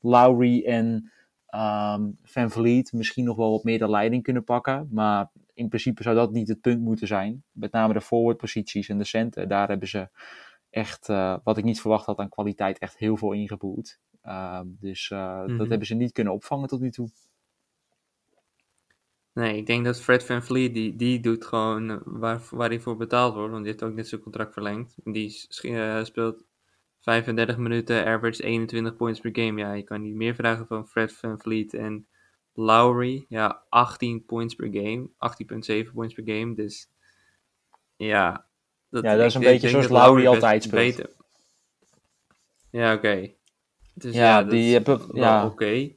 Lowry 0.00 0.64
en 0.64 1.10
ehm, 1.46 2.08
Van 2.22 2.50
Vliet 2.50 2.92
misschien 2.92 3.24
nog 3.24 3.36
wel 3.36 3.50
wat 3.50 3.64
meer 3.64 3.78
de 3.78 3.90
leiding 3.90 4.22
kunnen 4.22 4.44
pakken. 4.44 4.88
Maar 4.90 5.30
in 5.54 5.68
principe 5.68 6.02
zou 6.02 6.14
dat 6.16 6.32
niet 6.32 6.48
het 6.48 6.60
punt 6.60 6.80
moeten 6.80 7.06
zijn. 7.06 7.42
Met 7.52 7.72
name 7.72 7.92
de 7.92 8.00
forward 8.00 8.36
posities 8.36 8.88
en 8.88 8.98
de 8.98 9.04
center. 9.04 9.48
Daar 9.48 9.68
hebben 9.68 9.88
ze 9.88 10.08
echt, 10.70 11.06
wat 11.44 11.56
ik 11.58 11.64
niet 11.64 11.80
verwacht 11.80 12.06
had 12.06 12.18
aan 12.18 12.28
kwaliteit, 12.28 12.78
echt 12.78 12.98
heel 12.98 13.16
veel 13.16 13.32
ingeboet. 13.32 13.98
Ehm, 14.22 14.66
dus 14.80 15.10
eh, 15.10 15.42
Mhm. 15.44 15.56
dat 15.56 15.68
hebben 15.68 15.86
ze 15.86 15.94
niet 15.94 16.12
kunnen 16.12 16.32
opvangen 16.32 16.68
tot 16.68 16.80
nu 16.80 16.90
toe. 16.90 17.08
Nee, 19.32 19.56
ik 19.56 19.66
denk 19.66 19.84
dat 19.84 20.00
Fred 20.00 20.24
Van 20.24 20.42
Vliet, 20.42 20.74
die, 20.74 20.96
die 20.96 21.20
doet 21.20 21.44
gewoon 21.46 21.90
eh, 21.90 21.96
waar, 22.04 22.40
waar 22.50 22.68
hij 22.68 22.80
voor 22.80 22.96
betaald 22.96 23.34
wordt. 23.34 23.50
Want 23.50 23.62
die 23.64 23.72
heeft 23.72 23.84
ook 23.84 23.94
net 23.94 24.08
zijn 24.08 24.20
contract 24.20 24.52
verlengd. 24.52 24.94
Die 25.04 25.46
eh, 25.62 26.04
speelt 26.04 26.44
35 27.00 27.56
minuten, 27.56 28.06
average 28.06 28.42
21 28.42 28.96
points 28.96 29.20
per 29.20 29.30
game. 29.32 29.60
Ja, 29.60 29.72
je 29.72 29.82
kan 29.82 30.02
niet 30.02 30.14
meer 30.14 30.34
vragen 30.34 30.66
van 30.66 30.88
Fred 30.88 31.12
Van 31.12 31.40
Vliet. 31.40 31.74
En 31.74 32.06
Lowry, 32.54 33.24
ja, 33.28 33.62
18 33.68 34.24
points 34.24 34.54
per 34.54 34.68
game. 34.72 35.08
18,7 35.86 35.92
points 35.94 36.14
per 36.14 36.24
game. 36.26 36.54
Dus 36.54 36.88
ja. 37.96 38.46
Ja, 38.88 39.16
dat 39.16 39.26
is 39.26 39.34
een 39.34 39.40
denk- 39.40 39.52
beetje 39.52 39.68
zoals 39.68 39.88
dat 39.88 40.06
Lowry 40.06 40.26
altijd 40.26 40.62
speelt. 40.62 40.96
beter- 40.96 41.10
Ja, 42.70 42.94
oké. 42.94 43.30
Dus 43.94 44.14
Ja, 44.14 44.42
dat 44.42 44.50
die 44.50 44.72
hebben- 44.72 45.00
ja. 45.12 45.46
Oké. 45.46 45.90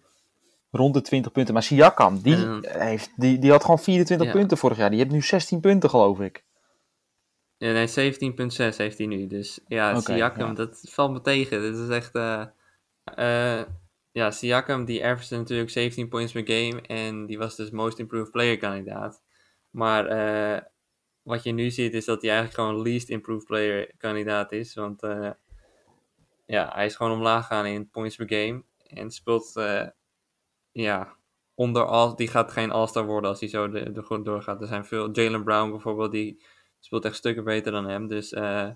Rond 0.75 0.93
de 0.93 1.01
20 1.01 1.31
punten. 1.31 1.53
Maar 1.53 1.63
Siakam, 1.63 2.21
die, 2.21 2.59
heeft, 2.61 3.11
die, 3.15 3.39
die 3.39 3.51
had 3.51 3.61
gewoon 3.61 3.79
24 3.79 4.27
Ja. 4.27 4.33
punten 4.33 4.57
vorig 4.57 4.77
jaar. 4.77 4.89
Die 4.89 4.99
heeft 4.99 5.11
nu 5.11 5.21
16 5.21 5.59
punten, 5.59 5.89
geloof 5.89 6.19
ik. 6.19 6.43
Ja, 7.57 7.71
nee, 7.71 7.87
17,6 7.87 8.75
heeft 8.77 8.97
hij 8.97 9.07
nu. 9.07 9.27
Dus 9.27 9.59
ja, 9.67 9.99
Siakam, 9.99 10.47
ja. 10.47 10.53
dat 10.53 10.79
valt 10.89 11.11
me 11.11 11.21
tegen. 11.21 11.61
Dit 11.61 11.77
is 11.77 11.89
echt... 11.89 12.15
eh 12.15 12.45
eh, 13.03 13.61
ja, 14.11 14.31
Siakam 14.31 14.85
die 14.85 15.05
averaged 15.05 15.37
natuurlijk 15.39 15.69
17 15.69 16.09
points 16.09 16.31
per 16.31 16.45
game. 16.45 16.81
En 16.81 17.25
die 17.25 17.37
was 17.37 17.55
dus 17.55 17.69
Most 17.69 17.99
Improved 17.99 18.31
Player 18.31 18.57
kandidaat. 18.57 19.21
Maar 19.69 20.05
eh, 20.07 20.61
wat 21.21 21.43
je 21.43 21.51
nu 21.51 21.69
ziet 21.69 21.93
is 21.93 22.05
dat 22.05 22.21
hij 22.21 22.31
eigenlijk 22.31 22.59
gewoon 22.59 22.81
Least 22.81 23.09
Improved 23.09 23.45
Player 23.45 23.91
kandidaat 23.97 24.51
is. 24.51 24.73
Want 24.73 25.01
ja, 26.45 26.71
hij 26.73 26.85
is 26.85 26.95
gewoon 26.95 27.11
omlaag 27.11 27.47
gaan 27.47 27.65
in 27.65 27.89
points 27.89 28.15
per 28.15 28.27
game. 28.27 28.63
En 28.87 29.11
speelt... 29.11 29.53
ja, 30.73 31.15
onder 31.55 31.85
al, 31.85 32.15
die 32.15 32.27
gaat 32.27 32.51
geen 32.51 32.71
All-Star 32.71 33.05
worden 33.05 33.29
als 33.29 33.39
hij 33.39 33.49
zo 33.49 33.69
de, 33.69 34.01
goed 34.03 34.25
doorgaat. 34.25 34.61
Er 34.61 34.67
zijn 34.67 34.85
veel, 34.85 35.11
Jalen 35.11 35.43
Brown 35.43 35.69
bijvoorbeeld, 35.69 36.11
die 36.11 36.43
speelt 36.79 37.05
echt 37.05 37.15
stukken 37.15 37.43
beter 37.43 37.71
dan 37.71 37.87
hem. 37.87 38.07
Dus 38.07 38.33
eh, 38.33 38.69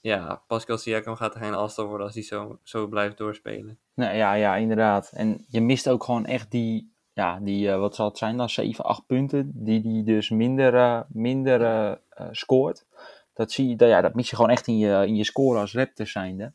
ja, 0.00 0.42
Pascal 0.46 0.78
Siakam 0.78 1.16
gaat 1.16 1.36
geen 1.36 1.54
All-Star 1.54 1.86
worden 1.86 2.06
als 2.06 2.14
hij 2.14 2.24
zo, 2.24 2.58
zo 2.62 2.86
blijft 2.86 3.18
doorspelen. 3.18 3.78
Nou, 3.94 4.16
ja, 4.16 4.32
ja, 4.34 4.56
inderdaad. 4.56 5.10
En 5.12 5.44
je 5.48 5.60
mist 5.60 5.88
ook 5.88 6.04
gewoon 6.04 6.26
echt 6.26 6.50
die, 6.50 6.92
ja, 7.12 7.38
die 7.40 7.70
eh, 7.70 7.78
wat 7.78 7.94
zal 7.94 8.08
het 8.08 8.18
zijn 8.18 8.36
dan, 8.36 8.48
7, 8.48 8.84
8 8.84 9.06
punten, 9.06 9.50
die 9.54 9.80
die 9.80 10.02
dus 10.02 10.30
minder, 10.30 10.74
eh, 10.74 11.00
minder 11.08 12.00
scoort. 12.30 12.86
Dat, 13.32 13.52
zie 13.52 13.68
je, 13.68 13.76
dat, 13.76 13.88
ja, 13.88 14.00
dat 14.00 14.14
mis 14.14 14.30
je 14.30 14.36
gewoon 14.36 14.50
echt 14.50 14.66
in 14.66 14.78
je, 14.78 15.06
in 15.06 15.16
je 15.16 15.24
score 15.24 15.58
als 15.58 15.74
Raptors 15.74 16.12
zijnde. 16.12 16.52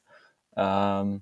Ehm, 0.53 1.17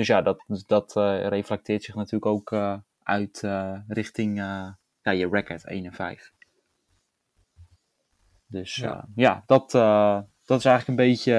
dus 0.00 0.08
ja, 0.08 0.22
dat, 0.22 0.44
dat 0.66 0.96
eh, 0.96 1.26
reflecteert 1.28 1.82
zich 1.82 1.94
natuurlijk 1.94 2.26
ook 2.26 2.52
eh, 2.52 2.78
uit 3.02 3.42
eh, 3.42 3.78
richting 3.88 4.36
ja, 4.36 5.10
je 5.10 5.28
record 5.28 5.64
1 5.66 5.84
en 5.84 5.92
5. 5.92 6.32
Dus 8.46 8.76
Ja. 9.14 9.42
dat, 9.46 9.70
dat 10.44 10.58
is 10.58 10.64
eigenlijk 10.64 10.88
een 10.88 11.06
beetje 11.06 11.32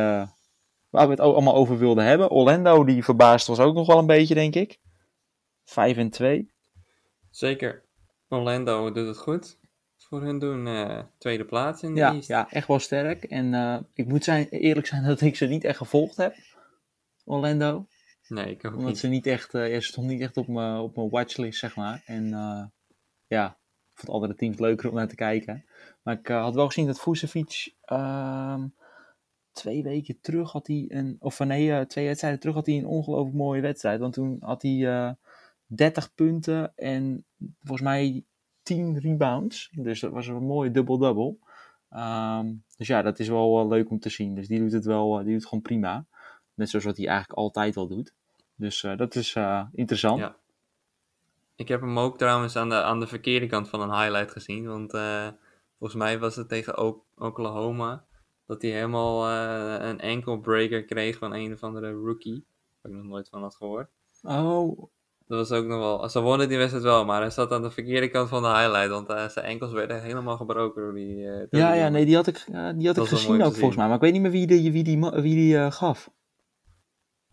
waar 0.90 1.06
we 1.06 1.12
het 1.12 1.20
allemaal 1.20 1.56
over 1.56 1.78
wilden 1.78 2.04
hebben. 2.06 2.30
Orlando, 2.30 2.84
die 2.84 3.04
verbaasd 3.04 3.48
was 3.48 3.60
ook 3.60 3.76
nog 3.76 3.88
wel 3.88 3.98
een 3.98 4.06
beetje, 4.06 4.34
denk 4.34 4.56
ik. 4.56 4.80
5 5.64 5.98
en 5.98 6.10
2. 6.10 6.52
Zeker. 7.30 7.86
Orlando 8.28 8.92
doet 8.92 9.08
het 9.08 9.18
goed. 9.18 9.60
Voor 9.98 10.22
hun 10.22 10.40
doen 10.40 10.68
tweede 11.18 11.46
plaats 11.46 11.84
in 11.84 11.94
de 11.94 12.00
Ja, 12.00 12.14
East. 12.14 12.28
ja, 12.28 12.50
echt 12.50 12.68
wel 12.68 12.80
sterk. 12.80 13.24
En 13.24 13.54
ik 13.94 14.08
moet 14.08 14.24
zijn, 14.24 14.48
eerlijk 14.50 14.88
zijn 14.88 15.04
dat 15.12 15.22
ik 15.22 15.36
ze 15.36 15.46
niet 15.46 15.64
echt 15.64 15.78
gevolgd 15.78 16.16
heb. 16.18 16.36
Orlando. 17.26 17.88
Nee, 18.32 18.52
ik 18.52 18.66
ook 18.66 18.74
Omdat 18.74 18.88
niet. 18.88 18.98
ze 18.98 19.08
niet 19.08 19.28
echt, 19.28 19.54
eh, 19.54 19.74
ja, 19.74 19.80
ze 19.80 19.88
stond 19.88 20.08
niet 20.08 20.22
echt 20.22 20.38
op 20.38 20.48
mijn 20.48 20.78
op 20.78 20.96
mijn 20.96 21.10
watchlist, 21.10 21.60
zeg 21.60 21.76
maar. 21.76 22.02
En 22.06 22.34
eh, 22.34 22.66
ja, 23.28 23.48
ik 23.92 23.98
vond 23.98 24.10
andere 24.12 24.36
teams 24.36 24.60
leuker 24.60 24.90
om 24.90 24.96
naar 24.96 25.08
te 25.08 25.16
kijken. 25.16 25.66
Maar 26.04 26.18
ik 26.20 26.30
eh, 26.30 26.42
had 26.42 26.56
wel 26.56 26.66
gezien 26.66 26.86
dat 26.86 27.00
Vucevic 27.00 27.76
ehm 27.82 28.68
twee 29.52 29.84
weken 29.84 30.22
terug 30.22 30.52
had 30.52 30.68
hij 30.68 30.86
een, 30.88 31.16
of 31.20 31.40
nee, 31.40 31.86
twee 31.86 32.06
wedstrijden 32.06 32.40
terug 32.40 32.56
had 32.56 32.66
hij 32.66 32.78
een 32.78 32.86
ongelooflijk 32.86 33.36
mooie 33.36 33.62
wedstrijd. 33.62 34.00
Want 34.00 34.14
toen 34.14 34.38
had 34.40 34.62
hij 34.62 34.88
eh 34.88 35.12
30 35.66 36.14
punten 36.14 36.76
en 36.76 37.26
volgens 37.60 37.88
mij 37.88 38.26
10 38.64 39.00
rebounds. 39.00 39.70
Dus 39.72 40.00
dat 40.00 40.12
was 40.12 40.28
een 40.28 40.44
mooie 40.44 40.72
dubbel-double. 40.72 41.38
Ehm, 41.90 42.54
dus 42.78 42.88
ja, 42.88 43.02
dat 43.02 43.20
is 43.20 43.28
wel 43.28 43.68
leuk 43.68 43.90
om 43.90 44.00
te 44.00 44.10
zien. 44.10 44.36
Dus 44.36 44.48
die 44.48 44.60
doet 44.60 44.72
het 44.72 44.86
wel, 44.86 45.16
die 45.16 45.26
doet 45.26 45.34
het 45.34 45.46
gewoon 45.46 45.64
prima. 45.64 46.06
Net 46.54 46.70
zoals 46.70 46.86
wat 46.86 46.98
hij 46.98 47.08
eigenlijk 47.08 47.38
altijd 47.40 47.78
al 47.78 47.88
doet. 47.88 48.14
Dus 48.62 48.84
eh, 48.84 48.98
dat 48.98 49.16
is 49.16 49.36
eh, 49.36 49.64
interessant. 49.74 50.20
Ja. 50.20 50.36
Ik 51.56 51.68
heb 51.68 51.82
hem 51.82 52.00
ook 52.00 52.18
trouwens 52.18 52.56
aan 52.56 52.70
de, 52.70 52.82
aan 52.84 53.00
de 53.00 53.08
verkeerde 53.08 53.48
kant 53.48 53.70
van 53.70 53.82
een 53.82 54.02
highlight 54.02 54.32
gezien. 54.32 54.68
Want 54.68 54.94
eh, 54.94 55.28
volgens 55.78 56.00
mij 56.00 56.20
was 56.20 56.36
het 56.36 56.50
tegen 56.50 56.98
Oklahoma. 57.16 58.04
Dat 58.48 58.62
hij 58.62 58.72
helemaal 58.72 59.30
een 59.82 60.02
ankle 60.02 60.40
breaker 60.40 60.84
kreeg 60.84 61.18
van 61.18 61.34
een 61.34 61.54
of 61.54 61.64
andere 61.64 61.92
rookie. 61.92 62.46
Waar 62.82 62.92
ik 62.92 62.98
nog 62.98 63.08
nooit 63.08 63.30
van 63.30 63.42
had 63.42 63.56
gehoord. 63.56 63.90
Oh, 64.24 64.78
Dat 65.28 65.38
was 65.38 65.52
ook 65.52 65.66
nog 65.66 65.80
wel. 65.80 66.10
Ze 66.10 66.22
wonnen 66.22 66.50
die 66.50 66.58
wedstrijd 66.58 66.86
wel, 66.86 67.06
maar 67.06 67.22
hij 67.22 67.30
zat 67.30 67.52
aan 67.52 67.62
de 67.62 67.72
verkeerde 67.72 68.10
kant 68.10 68.30
van 68.30 68.42
de 68.42 68.48
highlight. 68.48 68.90
Want 68.90 69.32
zijn 69.32 69.46
enkels 69.46 69.72
werden 69.72 70.02
helemaal 70.02 70.38
gebroken 70.38 70.82
door 70.82 70.94
die. 70.94 71.26
door 71.26 71.48
die 71.50 71.60
ja, 71.60 71.74
ja, 71.74 71.90
nee, 71.90 72.06
die 72.06 72.16
had 72.16 72.28
ik, 72.28 72.46
ja, 72.52 72.74
die 72.74 72.88
had 72.88 72.96
Dat 72.96 73.06
ik 73.06 73.12
gezien 73.12 73.42
ook 73.44 73.54
volgens 73.54 73.76
mij. 73.76 73.86
Maar 73.86 73.96
ik 73.96 74.02
weet 74.02 74.14
niet 74.14 74.22
meer 74.22 74.32
wie 74.32 74.48
die, 74.48 74.72
wie 74.72 74.84
die, 74.84 75.00
wie 75.00 75.36
die 75.36 75.72
gaf. 75.72 76.10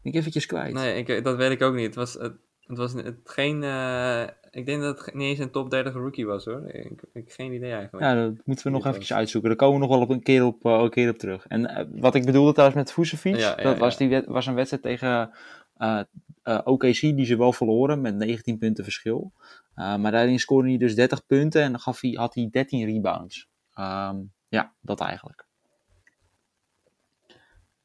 Ben 0.02 0.12
ik 0.12 0.18
eventjes 0.18 0.46
kwijt. 0.46 0.72
Nee, 0.72 1.04
ik, 1.04 1.24
dat 1.24 1.36
weet 1.36 1.50
ik 1.50 1.62
ook 1.62 1.74
niet. 1.74 1.86
Het 1.86 1.94
was, 1.94 2.14
het, 2.14 2.36
het 2.60 2.78
was 2.78 2.92
het, 2.92 3.16
geen. 3.24 3.62
eh, 3.62 4.22
ik 4.50 4.66
denk 4.66 4.82
dat 4.82 5.04
het 5.04 5.14
niet 5.14 5.28
eens 5.28 5.38
een 5.38 5.50
top 5.50 5.70
30 5.70 5.92
rookie 5.94 6.26
was 6.26 6.44
hoor. 6.44 6.68
Ik, 6.68 6.84
ik 6.84 7.00
heb 7.12 7.30
geen 7.30 7.52
idee 7.52 7.72
eigenlijk. 7.72 8.04
Ja, 8.04 8.14
dat 8.14 8.34
moeten 8.44 8.66
we 8.66 8.72
nog 8.72 8.86
eventjes 8.86 9.12
uitzoeken. 9.12 9.50
Daar 9.50 9.58
komen 9.58 9.74
we 9.74 9.86
nog 9.86 9.94
wel 9.94 10.04
op 10.04 10.10
een 10.10 10.22
keer 10.22 10.44
op, 10.44 10.64
eh, 10.64 10.72
een 10.72 10.90
keer 10.90 11.10
op 11.10 11.18
terug. 11.18 11.46
En 11.46 11.66
eh, 11.66 11.84
wat 11.90 12.14
ik 12.14 12.24
bedoelde 12.24 12.52
trouwens 12.52 12.78
met 12.78 12.92
Vucevic, 12.92 13.36
Ja, 13.36 13.54
ja, 13.56 13.62
dat 13.62 13.78
was, 13.78 13.96
die 13.96 14.22
was 14.26 14.46
een 14.46 14.54
wedstrijd 14.54 14.82
tegen 14.82 15.30
OKC 16.64 17.00
die 17.00 17.24
ze 17.24 17.36
wel 17.36 17.52
verloren 17.52 18.00
met 18.00 18.14
19 18.14 18.58
punten 18.58 18.84
verschil. 18.84 19.32
Maar 19.74 20.10
daarin 20.12 20.38
scoorde 20.38 20.68
hij 20.68 20.78
dus 20.78 20.94
30 20.94 21.26
punten 21.26 21.62
en 21.62 21.70
dan 21.70 21.80
gaf 21.80 22.00
hij, 22.00 22.10
had 22.10 22.34
hij 22.34 22.48
13 22.50 22.84
rebounds. 22.86 23.48
Ehm, 23.74 24.16
ja, 24.48 24.74
dat 24.80 25.00
eigenlijk. 25.00 25.47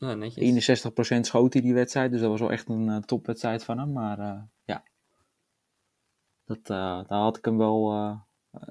Ja, 0.03 0.13
netjes. 0.13 0.89
61% 0.91 1.19
schoot 1.19 1.53
hij 1.53 1.61
die 1.61 1.73
wedstrijd, 1.73 2.11
dus 2.11 2.21
dat 2.21 2.29
was 2.29 2.39
wel 2.39 2.51
echt 2.51 2.69
een 2.69 2.89
eh, 2.89 2.97
topwedstrijd 2.97 3.63
van 3.63 3.79
hem. 3.79 3.91
Maar 3.91 4.19
eh, 4.19 4.41
ja, 4.63 4.83
dat, 6.45 6.57
eh, 6.57 7.07
daar 7.07 7.19
had 7.19 7.37
ik 7.37 7.45
hem 7.45 7.57
wel 7.57 7.91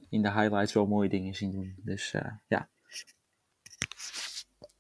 in 0.09 0.23
de 0.23 0.33
highlights 0.33 0.73
wel 0.73 0.87
mooie 0.87 1.09
dingen 1.09 1.35
zien 1.35 1.51
doen. 1.51 1.75
Dus 1.77 2.15
ja. 2.47 2.69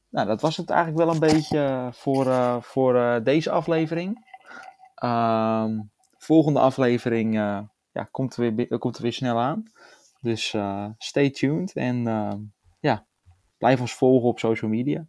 nou, 0.08 0.26
dat 0.26 0.40
was 0.40 0.56
het 0.56 0.70
eigenlijk 0.70 1.04
wel 1.04 1.14
een 1.14 1.34
beetje 1.34 1.88
voor, 1.92 2.26
voor 2.62 3.20
deze 3.24 3.50
aflevering. 3.50 4.30
Um, 5.04 5.90
volgende 6.18 6.60
aflevering 6.60 7.34
ja, 7.92 8.08
komt, 8.10 8.36
er 8.36 8.54
weer, 8.54 8.78
komt 8.78 8.96
er 8.96 9.02
weer 9.02 9.12
snel 9.12 9.38
aan. 9.38 9.62
Dus 10.20 10.56
stay 10.98 11.30
tuned 11.30 11.72
en 11.72 12.02
ja, 12.80 13.06
blijf 13.58 13.80
ons 13.80 13.94
volgen 13.94 14.28
op 14.28 14.38
social 14.38 14.70
media. 14.70 15.06